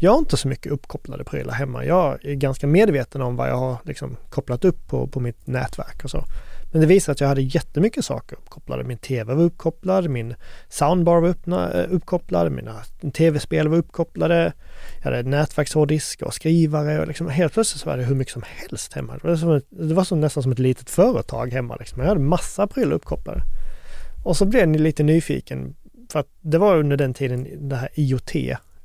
[0.00, 1.84] jag har inte så mycket uppkopplade prylar hemma.
[1.84, 6.04] Jag är ganska medveten om vad jag har liksom kopplat upp på, på mitt nätverk
[6.04, 6.24] och så.
[6.72, 8.84] Men det visade att jag hade jättemycket saker uppkopplade.
[8.84, 10.34] Min tv var uppkopplad, min
[10.68, 12.82] soundbar var öppna, eh, uppkopplad, mina
[13.14, 14.52] tv-spel var uppkopplade.
[15.02, 18.42] Jag hade nätverkshårddisk och skrivare och liksom helt plötsligt så var det hur mycket som
[18.46, 19.18] helst hemma.
[19.22, 21.76] Det var, som ett, det var som, nästan som ett litet företag hemma.
[21.76, 22.00] Liksom.
[22.00, 23.42] Jag hade massa prylar uppkopplade.
[24.24, 25.74] Och så blev ni lite nyfiken
[26.10, 28.32] för att det var under den tiden det här IoT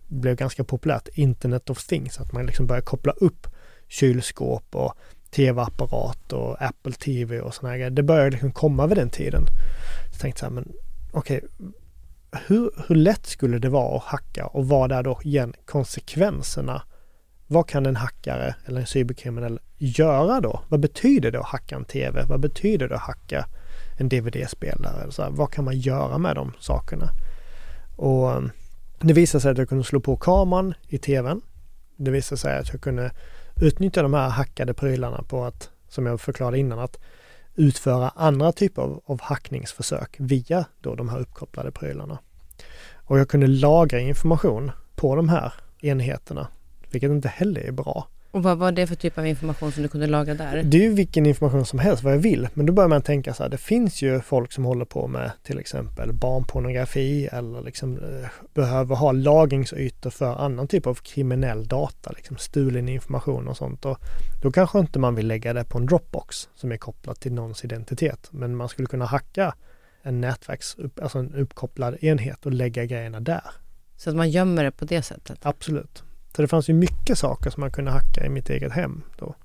[0.07, 3.47] blev ganska populärt, Internet of Things, att man liksom började koppla upp
[3.88, 4.93] kylskåp och
[5.32, 7.89] tv-apparat och Apple TV och sådana grejer.
[7.89, 9.45] Det började liksom komma vid den tiden.
[9.45, 10.71] Så jag tänkte så här, men
[11.11, 11.71] okej, okay,
[12.47, 16.82] hur, hur lätt skulle det vara att hacka och vad är då igen konsekvenserna?
[17.47, 20.61] Vad kan en hackare eller en cyberkriminell göra då?
[20.69, 22.23] Vad betyder det att hacka en TV?
[22.23, 23.45] Vad betyder det att hacka
[23.99, 25.11] en DVD-spelare?
[25.11, 27.09] Så här, vad kan man göra med de sakerna?
[27.95, 28.41] Och eh,
[28.99, 31.41] det visade sig att jag kunde slå på kameran i TVn.
[31.97, 33.11] Det visade sig att jag kunde
[33.56, 36.97] utnyttja de här hackade prylarna på att, som jag förklarade innan, att
[37.56, 42.20] utföra andra typer av, av hackningsförsök via då de här uppkopplade prylarna.
[42.93, 46.47] Och jag kunde lagra information på de här enheterna,
[46.89, 48.08] vilket inte heller är bra.
[48.32, 50.63] Och vad var det för typ av information som du kunde lagra där?
[50.63, 52.47] Det är ju vilken information som helst, vad jag vill.
[52.53, 55.32] Men då börjar man tänka så här, det finns ju folk som håller på med
[55.43, 62.11] till exempel barnpornografi eller liksom eh, behöver ha lagringsytor för annan typ av kriminell data,
[62.15, 63.86] liksom stulen information och sånt.
[63.86, 63.97] Och
[64.41, 67.65] då kanske inte man vill lägga det på en Dropbox som är kopplat till någons
[67.65, 68.27] identitet.
[68.32, 69.55] Men man skulle kunna hacka
[70.01, 73.51] en nätverks, alltså en uppkopplad enhet och lägga grejerna där.
[73.97, 75.39] Så att man gömmer det på det sättet?
[75.41, 76.03] Absolut.
[76.36, 79.01] Så det fanns ju mycket saker som man kunde hacka i mitt eget hem.
[79.17, 79.36] Då.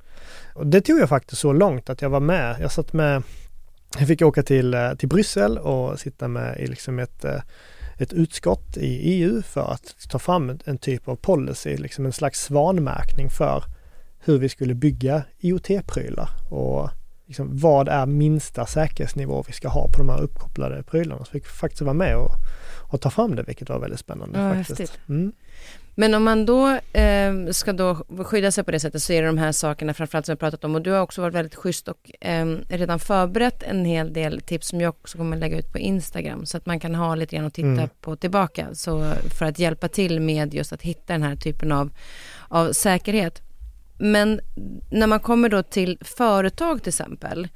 [0.55, 2.57] Och det tog jag faktiskt så långt att jag var med.
[2.61, 3.23] Jag satt med,
[3.99, 7.41] jag fick åka till, eh, till Bryssel och sitta med i liksom ett, eh,
[7.99, 12.45] ett utskott i EU för att ta fram en typ av policy, liksom en slags
[12.45, 13.65] svanmärkning för
[14.19, 16.29] hur vi skulle bygga IoT-prylar.
[16.51, 16.91] Och
[17.27, 21.25] liksom, vad är minsta säkerhetsnivå vi ska ha på de här uppkopplade prylarna.
[21.25, 22.33] Så vi fick faktiskt vara med och,
[22.93, 24.39] och ta fram det, vilket var väldigt spännande.
[24.39, 24.99] Ja, faktiskt.
[25.09, 25.33] Mm.
[25.99, 27.95] Men om man då eh, ska då
[28.25, 30.65] skydda sig på det sättet så är det de här sakerna framförallt som jag pratat
[30.65, 34.41] om och du har också varit väldigt schysst och eh, redan förberett en hel del
[34.41, 37.37] tips som jag också kommer lägga ut på Instagram så att man kan ha lite
[37.37, 37.89] grann och titta mm.
[38.01, 41.91] på tillbaka så för att hjälpa till med just att hitta den här typen av,
[42.49, 43.43] av säkerhet.
[43.99, 44.41] Men
[44.91, 47.49] när man kommer då till företag till exempel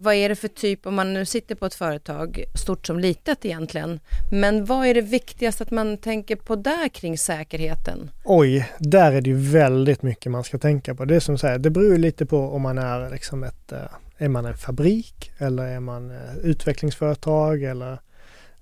[0.00, 3.44] vad är det för typ, om man nu sitter på ett företag, stort som litet
[3.44, 8.10] egentligen, men vad är det viktigaste att man tänker på där kring säkerheten?
[8.24, 11.04] Oj, där är det ju väldigt mycket man ska tänka på.
[11.04, 13.78] Det är som säger, det beror lite på om man är liksom ett, eh,
[14.18, 17.98] är man en fabrik eller är man eh, utvecklingsföretag eller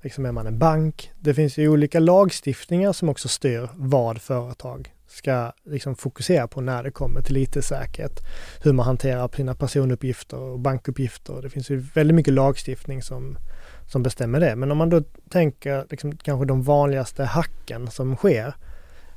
[0.02, 1.10] liksom är man en bank.
[1.20, 6.82] Det finns ju olika lagstiftningar som också styr vad företag ska liksom fokusera på när
[6.82, 8.20] det kommer till IT-säkerhet.
[8.62, 11.42] Hur man hanterar sina personuppgifter och bankuppgifter.
[11.42, 13.38] Det finns ju väldigt mycket lagstiftning som,
[13.86, 14.56] som bestämmer det.
[14.56, 18.54] Men om man då tänker liksom, kanske de vanligaste hacken som sker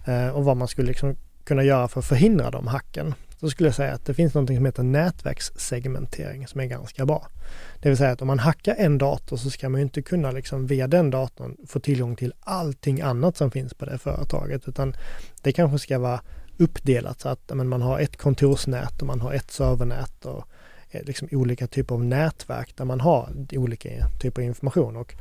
[0.07, 3.13] eh, och vad man skulle liksom kunna göra för att förhindra de hacken.
[3.39, 7.27] Så skulle jag säga att det finns något som heter nätverkssegmentering som är ganska bra.
[7.81, 10.67] Det vill säga att om man hackar en dator så ska man inte kunna liksom
[10.67, 14.95] via den datorn få tillgång till allting annat som finns på det företaget utan
[15.41, 16.21] det kanske ska vara
[16.57, 20.47] uppdelat så att men, man har ett kontorsnät och man har ett servernät och
[20.91, 23.89] eh, liksom olika typer av nätverk där man har olika
[24.21, 25.15] typer av information och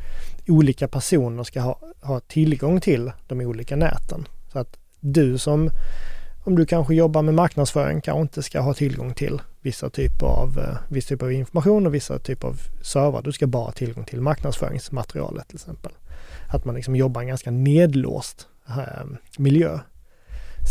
[0.49, 4.29] olika personer ska ha, ha tillgång till de olika näten.
[4.53, 5.71] Så att du som
[6.45, 10.59] om du kanske jobbar med marknadsföring kanske inte ska ha tillgång till vissa typer av,
[10.59, 13.23] eh, viss typ av information och vissa typer av servrar.
[13.23, 15.93] Du ska bara ha tillgång till marknadsföringsmaterialet till exempel.
[16.49, 19.07] Att man liksom jobbar i en ganska nedlåst eh,
[19.39, 19.79] miljö.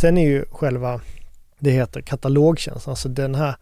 [0.01, 1.01] Sen är ju själva,
[1.59, 3.55] det heter katalogtjänst, alltså den här,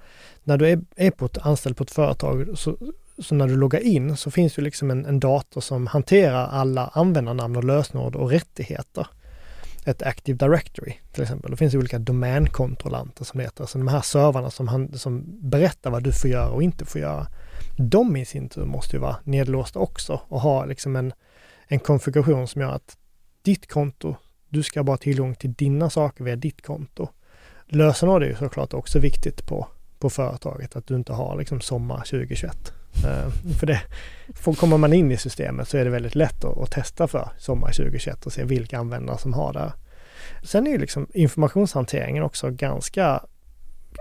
[0.43, 2.77] när du är, är på ett, anställd på ett företag så,
[3.19, 6.87] så när du loggar in så finns det liksom en, en dator som hanterar alla
[6.93, 9.07] användarnamn och lösenord och rättigheter
[9.86, 11.51] ett Active Directory till exempel.
[11.51, 15.89] Det finns olika domänkontrollanter som det heter, alltså de här servrarna som, han, som berättar
[15.89, 17.27] vad du får göra och inte får göra.
[17.77, 21.13] De i sin tur måste ju vara nedlåsta också och ha liksom en,
[21.67, 22.97] en konfiguration som gör att
[23.41, 24.15] ditt konto,
[24.49, 27.07] du ska bara ha tillgång till dina saker via ditt konto.
[27.67, 29.67] Lösenord är ju såklart också viktigt på,
[29.99, 32.73] på företaget, att du inte har liksom sommar 2021.
[33.03, 33.81] Eh, för det,
[34.33, 37.29] för kommer man in i systemet så är det väldigt lätt att, att, testa för
[37.37, 39.73] sommar 2021 och se vilka användare som har det.
[40.43, 43.23] Sen är ju liksom informationshanteringen också ganska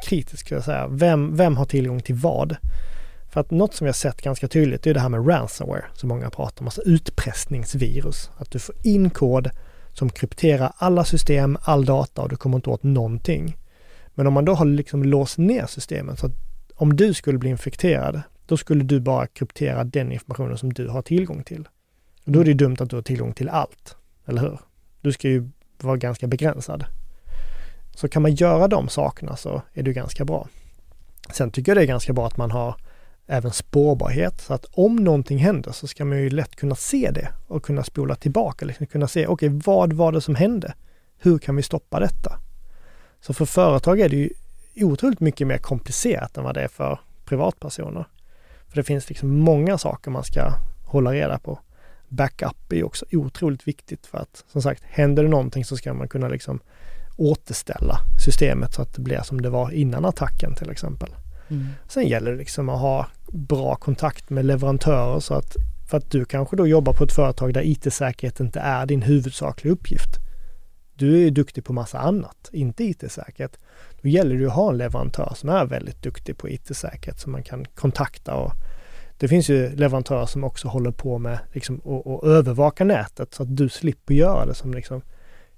[0.06, 0.86] kritisk, skulle jag säga.
[0.88, 2.56] Vem, vem har tillgång till vad?
[3.32, 6.08] För att något som vi har sett ganska tydligt är det här med ransomware som
[6.08, 8.30] många pratar om, alltså utpressningsvirus.
[8.36, 9.50] Att du får in kod
[9.92, 13.56] som krypterar alla system, all data och du kommer inte åt någonting.
[14.14, 16.32] Men om man då har liksom låst ner systemet så att
[16.74, 21.02] om du skulle bli infekterad då skulle du bara kryptera den informationen som du har
[21.02, 21.68] tillgång till.
[22.24, 24.58] Och då är det dumt att du har tillgång till allt, eller hur?
[25.00, 25.48] Du ska ju
[25.80, 26.84] vara ganska begränsad.
[27.94, 30.48] Så kan man göra de sakerna så är det ganska bra.
[31.32, 32.74] Sen tycker jag det är ganska bra att man har
[33.26, 37.28] även spårbarhet så att om någonting händer så ska man ju lätt kunna se det
[37.46, 40.74] och kunna spola tillbaka, liksom kunna se okej, okay, vad var det som hände?
[41.18, 42.38] Hur kan vi stoppa detta?
[43.20, 44.30] Så för företag är det ju
[44.76, 48.04] otroligt mycket mer komplicerat än vad det är för privatpersoner.
[48.74, 50.52] För det finns liksom många saker man ska
[50.84, 51.58] hålla reda på.
[52.08, 56.08] Backup är också otroligt viktigt för att som sagt, händer det någonting så ska man
[56.08, 56.60] kunna liksom
[57.16, 61.08] återställa systemet så att det blir som det var innan attacken till exempel.
[61.48, 61.66] Mm.
[61.88, 65.56] Sen gäller det liksom att ha bra kontakt med leverantörer så att
[65.90, 69.72] för att du kanske då jobbar på ett företag där IT-säkerhet inte är din huvudsakliga
[69.72, 70.10] uppgift.
[70.94, 73.58] Du är duktig på massa annat, inte IT-säkerhet.
[74.04, 77.42] Då gäller det att ha en leverantör som är väldigt duktig på IT-säkerhet som man
[77.42, 78.52] kan kontakta och
[79.18, 83.42] det finns ju leverantörer som också håller på med liksom, och, och övervaka nätet så
[83.42, 85.02] att du slipper göra det som liksom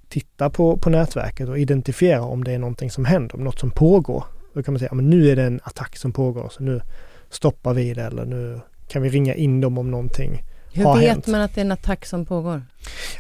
[0.09, 3.71] titta på, på nätverket och identifiera om det är någonting som händer, om något som
[3.71, 4.25] pågår.
[4.55, 6.81] Då kan man säga, men nu är det en attack som pågår så nu
[7.31, 10.43] stoppar vi det eller nu kan vi ringa in dem om någonting
[10.77, 11.27] hur har vet hänt.
[11.27, 12.63] man att det är en attack som pågår?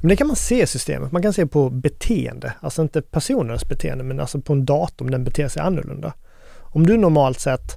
[0.00, 1.12] Men det kan man se i systemet.
[1.12, 5.10] Man kan se på beteende, alltså inte personens beteende men alltså på en dator om
[5.10, 6.12] den beter sig annorlunda.
[6.60, 7.72] Om du normalt sett,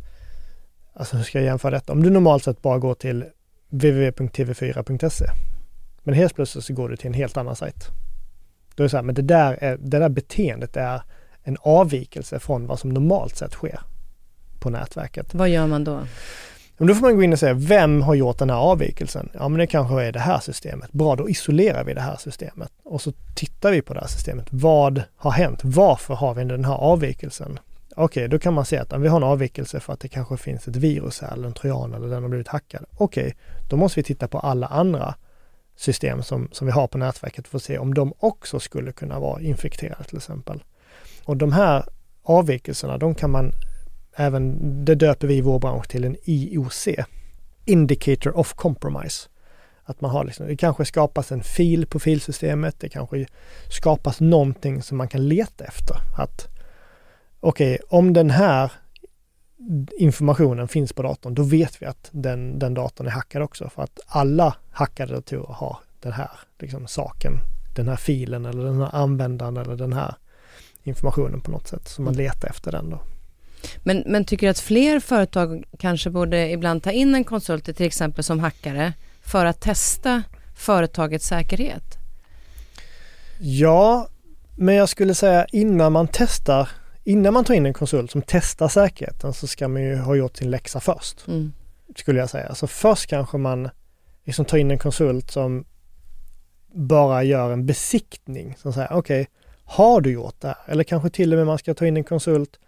[0.93, 1.93] alltså hur ska jag jämföra detta?
[1.93, 3.25] Om du normalt sett bara går till
[3.69, 5.25] www.tv4.se
[6.03, 7.87] men helt plötsligt så går du till en helt annan sajt.
[8.75, 11.01] Då är det så här, men det där, är, det där beteendet är
[11.43, 13.79] en avvikelse från vad som normalt sett sker
[14.59, 15.33] på nätverket.
[15.33, 16.01] Vad gör man då?
[16.79, 19.29] Men då får man gå in och säga, vem har gjort den här avvikelsen?
[19.33, 20.91] Ja, men det kanske är det här systemet.
[20.91, 24.45] Bra, då isolerar vi det här systemet och så tittar vi på det här systemet.
[24.49, 25.59] Vad har hänt?
[25.63, 27.59] Varför har vi den här avvikelsen?
[27.99, 30.37] okej, okay, då kan man säga att vi har en avvikelse för att det kanske
[30.37, 32.85] finns ett virus här eller en trojan eller den har blivit hackad.
[32.97, 33.33] Okej, okay,
[33.69, 35.15] då måste vi titta på alla andra
[35.75, 39.19] system som, som vi har på nätverket för att se om de också skulle kunna
[39.19, 40.63] vara infekterade till exempel.
[41.23, 41.85] Och de här
[42.23, 43.51] avvikelserna, de kan man
[44.19, 46.87] även, det döper vi i vår bransch till en IOC,
[47.65, 49.29] Indicator of Compromise.
[49.83, 53.25] Att man har liksom, det kanske skapas en fil på filsystemet, det kanske
[53.69, 55.95] skapas någonting som man kan leta efter.
[56.17, 56.47] Att
[57.39, 58.71] okej, okay, om den här
[59.97, 63.69] informationen finns på datorn, då vet vi att den, den datorn är hackad också.
[63.69, 67.39] För att alla hackade datorer har den här liksom, saken,
[67.75, 70.15] den här filen eller den här användaren eller den här
[70.83, 71.87] informationen på något sätt.
[71.87, 72.25] Så man mm.
[72.25, 72.99] letar efter den då.
[73.83, 77.85] Men, men tycker du att fler företag kanske borde ibland ta in en konsult till
[77.85, 80.23] exempel som hackare för att testa
[80.55, 81.97] företagets säkerhet?
[83.39, 84.07] Ja,
[84.55, 86.69] men jag skulle säga innan man testar,
[87.03, 90.37] innan man tar in en konsult som testar säkerheten så ska man ju ha gjort
[90.37, 91.27] sin läxa först.
[91.27, 91.53] Mm.
[91.95, 92.55] Skulle jag säga.
[92.55, 93.69] Så först kanske man
[94.23, 95.65] liksom tar in en konsult som
[96.73, 98.55] bara gör en besiktning.
[98.57, 99.25] Som säger okej, okay,
[99.63, 100.57] har du gjort det här?
[100.65, 102.59] Eller kanske till och med man ska ta in en konsult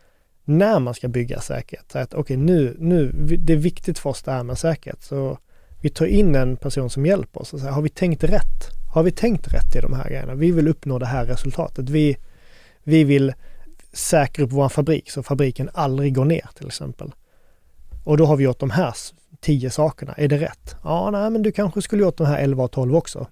[0.46, 1.92] när man ska bygga säkerhet.
[1.92, 5.04] Så att okej, okay, nu, nu, det är viktigt för oss det här med säkerhet.
[5.04, 5.38] Så
[5.82, 8.70] vi tar in en person som hjälper oss och säger, har vi tänkt rätt?
[8.94, 10.36] Har vi tänkt rätt i de här grejerna?
[10.36, 11.90] Vi vill uppnå det här resultatet.
[11.90, 12.18] Vi,
[12.84, 13.34] vi vill
[13.94, 17.12] säkra upp vår fabrik så fabriken aldrig går ner till exempel.
[18.04, 18.96] Och då har vi gjort de här
[19.40, 20.14] tio sakerna.
[20.14, 20.76] Är det rätt?
[20.84, 23.28] Ja, nej, men du kanske skulle gjort de här 11 och 12 också.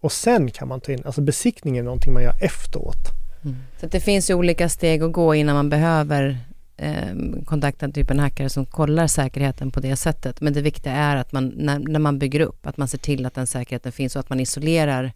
[0.00, 3.21] Och sen kan man ta in, alltså besiktningen är någonting man gör efteråt.
[3.44, 3.56] Mm.
[3.80, 6.38] Så det finns ju olika steg att gå innan man behöver
[6.76, 7.14] eh,
[7.44, 10.40] kontakta typ en hackare som kollar säkerheten på det sättet.
[10.40, 13.26] Men det viktiga är att man, när, när man bygger upp, att man ser till
[13.26, 15.12] att den säkerheten finns och att man isolerar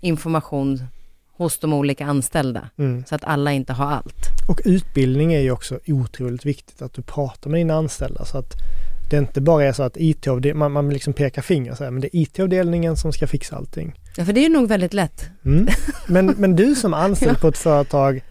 [0.00, 0.82] information
[1.36, 2.68] hos de olika anställda.
[2.78, 3.04] Mm.
[3.08, 4.26] Så att alla inte har allt.
[4.48, 8.52] Och utbildning är ju också otroligt viktigt, att du pratar med dina anställda så att
[9.10, 12.00] det inte bara är så att IT man, man liksom pekar finger så här, men
[12.00, 13.94] det är IT-avdelningen som ska fixa allting.
[14.16, 15.30] Ja, för det är nog väldigt lätt.
[15.44, 15.66] Mm.
[16.08, 17.40] Men, men du som anställd ja.
[17.40, 18.22] på ett företag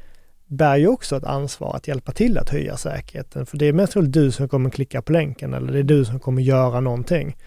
[0.48, 3.46] bär ju också ett ansvar att hjälpa till att höja säkerheten.
[3.46, 6.06] För det är mest troligt du som kommer klicka på länken eller det är du
[6.06, 7.38] som kommer göra någonting.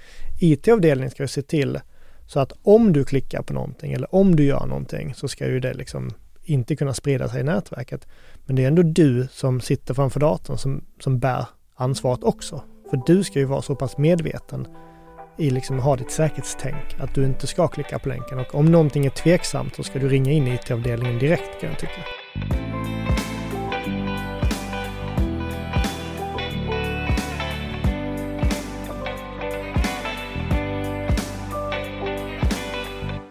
[0.41, 1.81] IT-avdelningen ska ju se till
[2.27, 5.61] så att om du klickar på någonting eller om du gör någonting så ska ju
[5.61, 6.11] det liksom
[6.45, 8.07] inte kunna sprida sig i nätverket.
[8.47, 12.63] Men det är ändå du som sitter framför datorn som, som bär ansvaret också.
[12.91, 14.67] För du ska ju vara så pass medveten
[15.37, 19.07] i liksom ha ditt säkerhetstänk att du inte ska klicka på länken och om någonting
[19.07, 22.05] är tveksamt så ska du ringa in IT-avdelningen direkt kan jag tycka.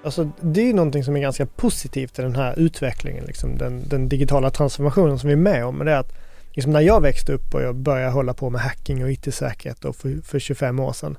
[0.03, 4.09] Alltså, det är någonting som är ganska positivt i den här utvecklingen, liksom, den, den
[4.09, 5.79] digitala transformationen som vi är med om.
[5.79, 6.26] Det är att
[6.57, 10.21] liksom, när jag växte upp och jag började hålla på med hacking och IT-säkerhet för,
[10.23, 11.17] för 25 år sedan.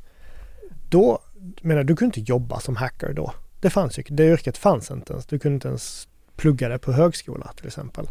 [0.89, 1.19] Då,
[1.61, 3.33] menar du kunde inte jobba som hacker då.
[3.61, 5.27] Det fanns ju, det yrket fanns inte ens.
[5.27, 8.07] Du kunde inte ens plugga det på högskola till exempel.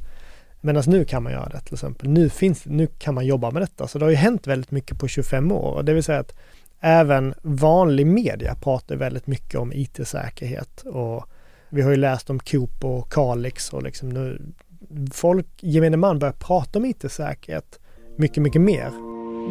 [0.61, 2.09] Medan nu kan man göra det till exempel.
[2.09, 3.87] Nu, finns, nu kan man jobba med detta.
[3.87, 5.83] Så det har ju hänt väldigt mycket på 25 år.
[5.83, 6.35] Det vill säga att
[6.79, 11.25] även vanlig media pratar väldigt mycket om IT-säkerhet och
[11.69, 14.41] vi har ju läst om Coop och Kalix och liksom nu
[15.13, 17.79] folk, gemene man börjar prata om IT-säkerhet
[18.17, 18.91] mycket, mycket mer.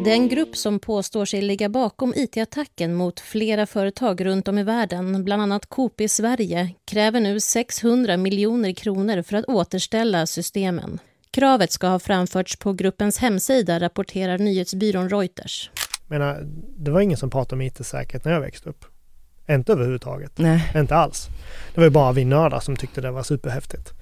[0.03, 5.23] Den grupp som påstår sig ligga bakom IT-attacken mot flera företag runt om i världen,
[5.23, 10.99] bland annat Coop i Sverige, kräver nu 600 miljoner kronor för att återställa systemen.
[11.31, 15.71] Kravet ska ha framförts på gruppens hemsida, rapporterar nyhetsbyrån Reuters.
[16.07, 16.43] menar,
[16.77, 18.85] det var ingen som pratade om IT-säkerhet när jag växte upp.
[19.49, 20.37] Inte överhuvudtaget.
[20.37, 20.71] Nej.
[20.75, 21.27] Inte alls.
[21.73, 23.93] Det var ju bara vi nördar som tyckte det var superhäftigt.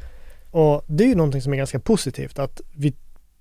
[0.55, 2.93] Och det är ju någonting som är ganska positivt, att vi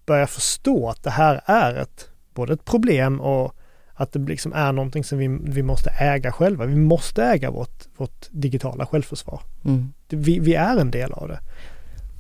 [0.07, 3.55] börjar förstå att det här är ett, både ett problem och
[3.95, 6.67] att det liksom är någonting som vi, vi måste äga själva.
[6.67, 9.41] Vi måste äga vårt, vårt digitala självförsvar.
[9.65, 9.93] Mm.
[10.09, 11.39] Vi, vi är en del av det.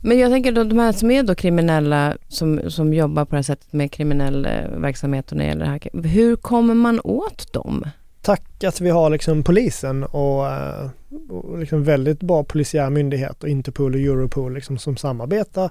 [0.03, 3.36] Men jag tänker då de här som är då kriminella, som, som jobbar på det
[3.36, 6.09] här sättet med kriminell eh, verksamhet och när det gäller det här.
[6.09, 7.84] Hur kommer man åt dem?
[8.25, 10.91] Tack att vi har liksom polisen och, eh,
[11.29, 15.70] och liksom väldigt bra polisiära myndigheter, Interpol och Europol liksom som samarbetar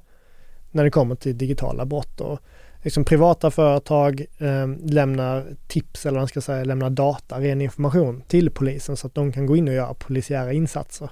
[0.71, 2.21] när det kommer till digitala brott.
[2.21, 2.39] Och
[2.83, 8.51] liksom privata företag eh, lämnar tips eller man ska säga, lämnar data, ren information till
[8.51, 11.09] polisen så att de kan gå in och göra polisiära insatser.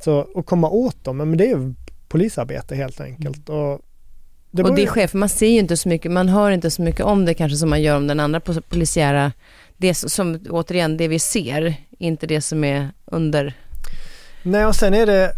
[0.00, 1.74] Så att komma åt dem, men det är
[2.08, 3.48] polisarbete helt enkelt.
[3.48, 3.60] Mm.
[3.60, 3.80] Och
[4.50, 6.82] det, och det sker, för man ser ju inte så mycket, man hör inte så
[6.82, 9.32] mycket om det kanske som man gör om den andra polisiära,
[9.78, 13.54] det som återigen det vi ser, inte det som är under.
[14.42, 15.32] Nej och sen är det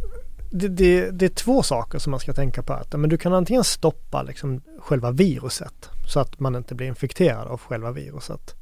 [0.51, 2.73] det, det, det, är två saker som man ska tänka på.
[2.73, 7.49] Att, men du kan antingen stoppa liksom själva viruset så att man inte blir infekterad
[7.49, 8.55] av själva viruset.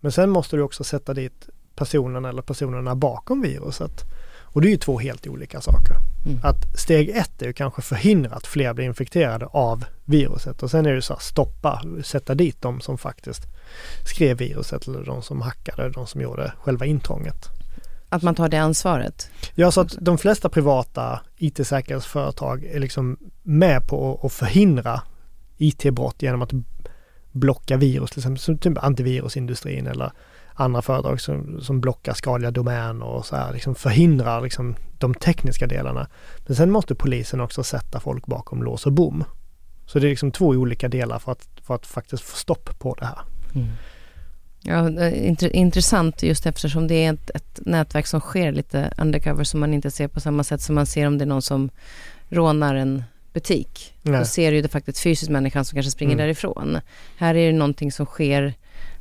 [0.00, 4.04] Men sen måste du också sätta dit personen eller personerna bakom viruset.
[4.56, 5.96] Och det är ju två helt olika saker.
[6.26, 6.38] Mm.
[6.42, 10.86] Att steg ett är ju kanske förhindra att fler blir infekterade av viruset och sen
[10.86, 13.42] är det så här stoppa, sätta dit de som faktiskt
[14.06, 17.48] skrev viruset eller de som hackade, de som gjorde själva intrånget.
[18.08, 19.30] Att man tar det ansvaret?
[19.54, 25.02] Ja, så att de flesta privata IT-säkerhetsföretag är liksom med på att förhindra
[25.56, 26.52] IT-brott genom att
[27.32, 30.12] blocka virus, till exempel som typ antivirusindustrin eller
[30.56, 35.66] andra företag som, som blockar skadliga domäner och så här, liksom förhindrar liksom de tekniska
[35.66, 36.08] delarna.
[36.46, 39.24] Men sen måste polisen också sätta folk bakom lås och bom.
[39.86, 42.94] Så det är liksom två olika delar för att, för att faktiskt få stopp på
[42.94, 43.18] det här.
[43.54, 43.68] Mm.
[44.62, 45.10] Ja,
[45.48, 49.90] intressant just eftersom det är ett, ett, nätverk som sker lite undercover som man inte
[49.90, 51.70] ser på samma sätt som man ser om det är någon som
[52.28, 53.94] rånar en butik.
[54.02, 54.18] Nej.
[54.18, 56.24] Då ser du ju det faktiskt fysiskt människan som kanske springer mm.
[56.24, 56.78] därifrån.
[57.16, 58.54] Här är det någonting som sker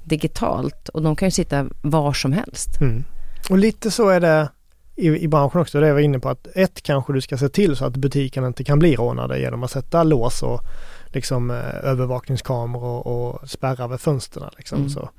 [0.06, 2.82] digitalt och de kan ju sitta var som helst.
[2.82, 3.03] Mm.
[3.49, 4.49] Och lite så är det
[4.95, 7.49] i, i branschen också, det jag var inne på att ett kanske du ska se
[7.49, 10.62] till så att butiken inte kan bli rånade genom att sätta lås och
[11.08, 14.49] liksom eh, övervakningskameror och spärra vid fönstren.
[14.58, 14.89] Liksom, mm.
[14.89, 15.10] så.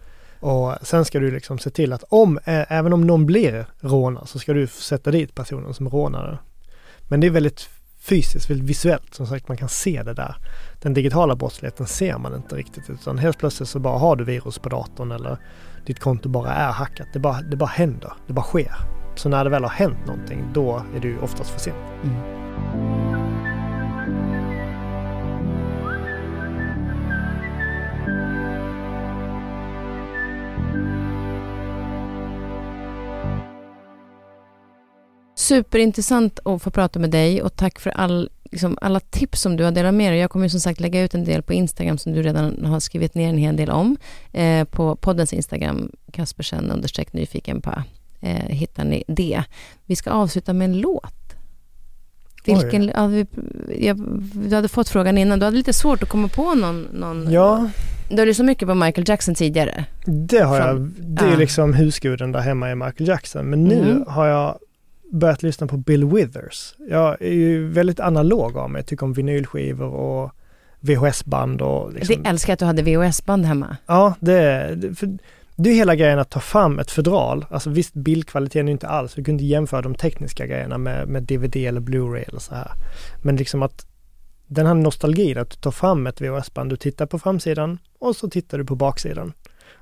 [0.40, 4.38] Och sen ska du liksom se till att om, även om någon blir rånad så
[4.38, 6.38] ska du sätta dit personen som rånade.
[7.08, 7.68] Men det är väldigt
[8.08, 9.14] fysiskt, väldigt visuellt.
[9.14, 10.36] Som sagt, man kan se det där.
[10.82, 14.58] Den digitala brottsligheten ser man inte riktigt utan helt plötsligt så bara har du virus
[14.58, 15.38] på datorn eller
[15.86, 17.06] ditt konto bara är hackat.
[17.12, 18.72] Det bara, det bara händer, det bara sker.
[19.14, 21.76] Så när det väl har hänt någonting, då är det ju oftast för sent.
[22.04, 22.95] Mm.
[35.38, 39.64] Superintressant att få prata med dig och tack för all, liksom, alla tips som du
[39.64, 40.20] har delat med dig.
[40.20, 43.14] Jag kommer som sagt lägga ut en del på Instagram som du redan har skrivit
[43.14, 43.96] ner en hel del om.
[44.32, 47.82] Eh, på poddens Instagram, Kaspersen understreck nyfiken på,
[48.20, 49.42] eh, hittar ni det.
[49.86, 51.14] Vi ska avsluta med en låt.
[52.44, 53.26] Vilken, ja, vi,
[53.78, 53.98] jag,
[54.32, 57.70] du hade fått frågan innan, du hade lite svårt att komma på någon, någon Ja.
[58.08, 59.84] Du har lyssnat mycket på Michael Jackson tidigare.
[60.06, 60.80] Det har Från, jag.
[61.16, 61.36] Det är ja.
[61.36, 63.50] liksom husguden där hemma i Michael Jackson.
[63.50, 64.04] Men nu mm.
[64.08, 64.58] har jag
[65.12, 66.74] börjat lyssna på Bill Withers.
[66.88, 70.32] Jag är ju väldigt analog av mig, jag tycker om vinylskivor och
[70.80, 72.22] VHS-band och liksom.
[72.22, 73.76] Det älskar att du hade VHS-band hemma.
[73.86, 75.18] Ja, det är, för
[75.56, 77.46] det är hela grejen att ta fram ett fodral.
[77.50, 81.22] Alltså visst, bildkvaliteten är inte alls, vi kunde inte jämföra de tekniska grejerna med, med
[81.22, 82.70] DVD eller Blu-ray eller så här.
[83.22, 83.86] Men liksom att
[84.46, 88.28] den här nostalgin, att du tar fram ett VHS-band, du tittar på framsidan och så
[88.28, 89.32] tittar du på baksidan.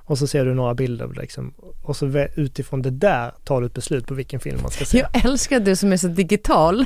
[0.06, 3.74] Och så ser du några bilder liksom, och så utifrån det där tar du ett
[3.74, 4.98] beslut på vilken film man ska se.
[4.98, 6.84] Jag älskar du som är så digital.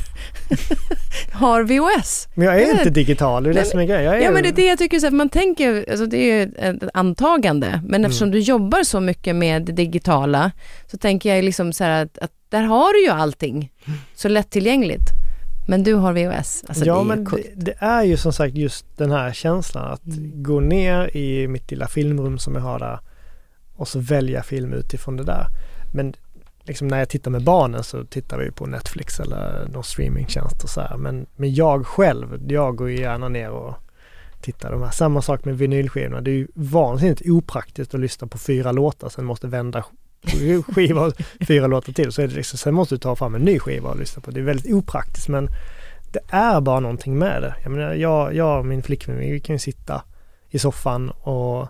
[1.33, 2.29] har VHS.
[2.35, 4.13] Men jag är inte digital, det är det som är grejen.
[4.13, 4.19] Är...
[4.19, 6.53] Ja men det är det jag tycker, så här, man tänker, alltså det är ju
[6.57, 8.33] ett antagande, men eftersom mm.
[8.33, 10.51] du jobbar så mycket med det digitala
[10.87, 13.73] så tänker jag liksom så här att, att där har du ju allting
[14.15, 15.11] så lättillgängligt.
[15.69, 18.55] Men du har VHS, alltså ja, det är men det, det, är ju som sagt
[18.55, 20.43] just den här känslan att mm.
[20.43, 22.99] gå ner i mitt lilla filmrum som jag har där
[23.79, 25.47] och så välja film utifrån det där.
[25.93, 26.15] Men
[26.63, 30.71] liksom när jag tittar med barnen så tittar vi på Netflix eller någon streamingtjänst och
[30.71, 30.97] så här.
[30.97, 33.75] Men, men jag själv, jag går ju gärna ner och
[34.41, 34.91] tittar de här.
[34.91, 36.21] Samma sak med vinylskivorna.
[36.21, 39.85] Det är ju vansinnigt opraktiskt att lyssna på fyra låtar, sen måste vända
[40.75, 41.13] skiva
[41.47, 42.13] fyra låtar till.
[42.13, 44.31] Så är det liksom, sen måste du ta fram en ny skiva och lyssna på.
[44.31, 45.49] Det är väldigt opraktiskt men
[46.13, 47.55] det är bara någonting med det.
[47.63, 50.03] Jag menar, jag, jag och min flickvän, vi kan ju sitta
[50.51, 51.69] i soffan och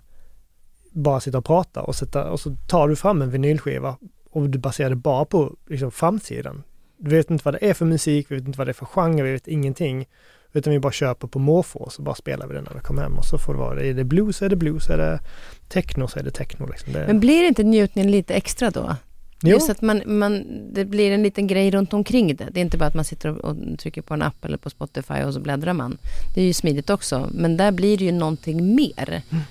[0.98, 3.96] bara sitta och prata och, sätta, och så tar du fram en vinylskiva
[4.30, 6.62] och du baserar det bara på liksom, framsidan.
[6.96, 8.86] Du vet inte vad det är för musik, vi vet inte vad det är för
[8.86, 10.06] genre, vi vet ingenting.
[10.52, 13.02] Utan vi bara köper på måfå och så bara spelar vi den när vi kommer
[13.02, 15.20] hem och så får det vara, är det blues är det blues, är det
[15.68, 16.66] techno så är det techno.
[16.66, 16.92] Liksom.
[16.92, 17.06] Det...
[17.06, 18.96] Men blir inte njutningen lite extra då?
[19.42, 19.50] Jo.
[19.50, 22.48] Just att man, man, det blir en liten grej runt omkring det.
[22.50, 24.70] Det är inte bara att man sitter och, och, trycker på en app eller på
[24.70, 25.98] Spotify och så bläddrar man.
[26.34, 29.22] Det är ju smidigt också, men där blir det ju någonting mer.
[29.30, 29.44] Mm.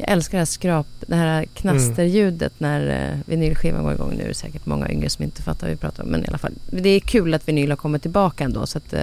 [0.00, 2.84] Jag älskar det här skrap, det här knasterljudet mm.
[2.86, 4.14] när uh, vinylskivan går igång.
[4.16, 6.08] Nu är det säkert många yngre som inte fattar vad vi pratar om.
[6.08, 8.66] Men i alla fall, det är kul att vinyl har kommit tillbaka ändå.
[8.66, 9.00] Så att, uh,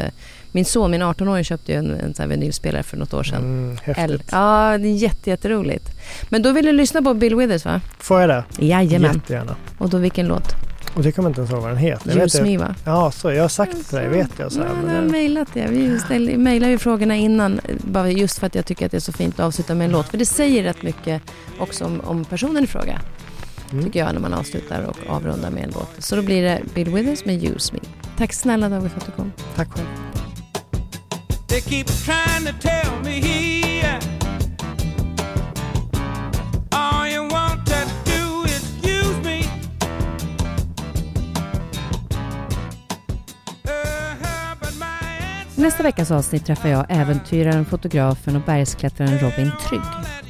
[0.51, 3.41] min son, min 18-åring, köpte ju en, en sån vinylspelare för något år sedan.
[3.41, 4.29] Mm, häftigt.
[4.31, 5.89] Ja, det är jätte, jätteroligt.
[6.29, 7.81] Men då vill du lyssna på Bill Withers va?
[7.99, 8.43] Får jag det?
[8.65, 9.13] Jajamän.
[9.13, 9.55] Jättegärna.
[9.77, 10.66] Och då vilken låt?
[10.93, 12.23] Och det kommer inte ens ihåg vad den heter.
[12.23, 12.75] Use Me va?
[12.85, 14.51] Ja, så jag har sagt det till dig, vet jag.
[14.51, 15.67] Så här, ja, jag har mejlat det.
[16.09, 19.11] Vi mejlar ju frågorna innan, bara just för att jag tycker att det är så
[19.11, 20.07] fint att avsluta med en låt.
[20.07, 21.21] För det säger rätt mycket
[21.59, 23.01] också om, om personen i fråga.
[23.71, 23.83] Mm.
[23.83, 25.89] Tycker jag när man avslutar och avrundar med en låt.
[25.97, 27.79] Så då blir det Bill Withers med Use Me.
[28.17, 29.31] Tack snälla David för att du kom.
[29.55, 29.87] Tack själv.
[45.57, 49.81] Nästa veckas avsnitt träffar jag äventyraren, fotografen och bergsklättraren Robin Trygg.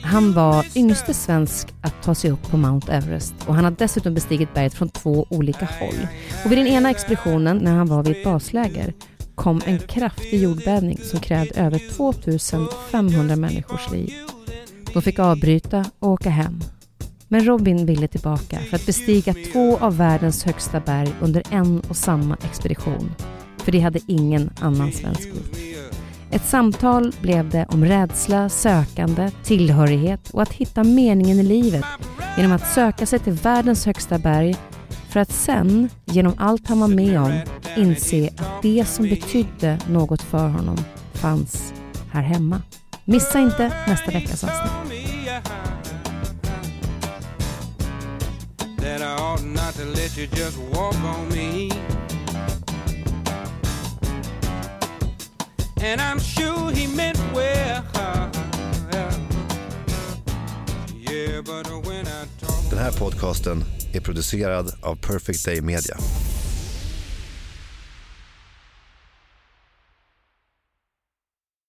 [0.03, 4.13] Han var yngste svensk att ta sig upp på Mount Everest och han har dessutom
[4.13, 6.07] bestigit berget från två olika håll.
[6.45, 8.93] Och vid den ena expeditionen, när han var vid ett basläger,
[9.35, 14.13] kom en kraftig jordbävning som krävde över 2500 människors liv.
[14.93, 16.59] De fick avbryta och åka hem.
[17.27, 21.95] Men Robin ville tillbaka för att bestiga två av världens högsta berg under en och
[21.95, 23.11] samma expedition.
[23.67, 25.57] För det hade ingen annan svensk gjort.
[26.31, 31.85] Ett samtal blev det om rädsla, sökande, tillhörighet och att hitta meningen i livet
[32.37, 34.55] genom att söka sig till världens högsta berg
[35.09, 37.39] för att sen, genom allt han var med om,
[37.77, 40.77] inse att det som betydde något för honom
[41.13, 41.73] fanns
[42.11, 42.61] här hemma.
[43.05, 45.03] Missa inte nästa veckas avsnitt.
[48.77, 51.69] that I ought not to let you just walk on me.
[55.81, 57.83] And I'm sure he meant well.
[62.69, 63.63] Den här podcasten
[63.93, 65.97] är producerad av Perfect Day Media.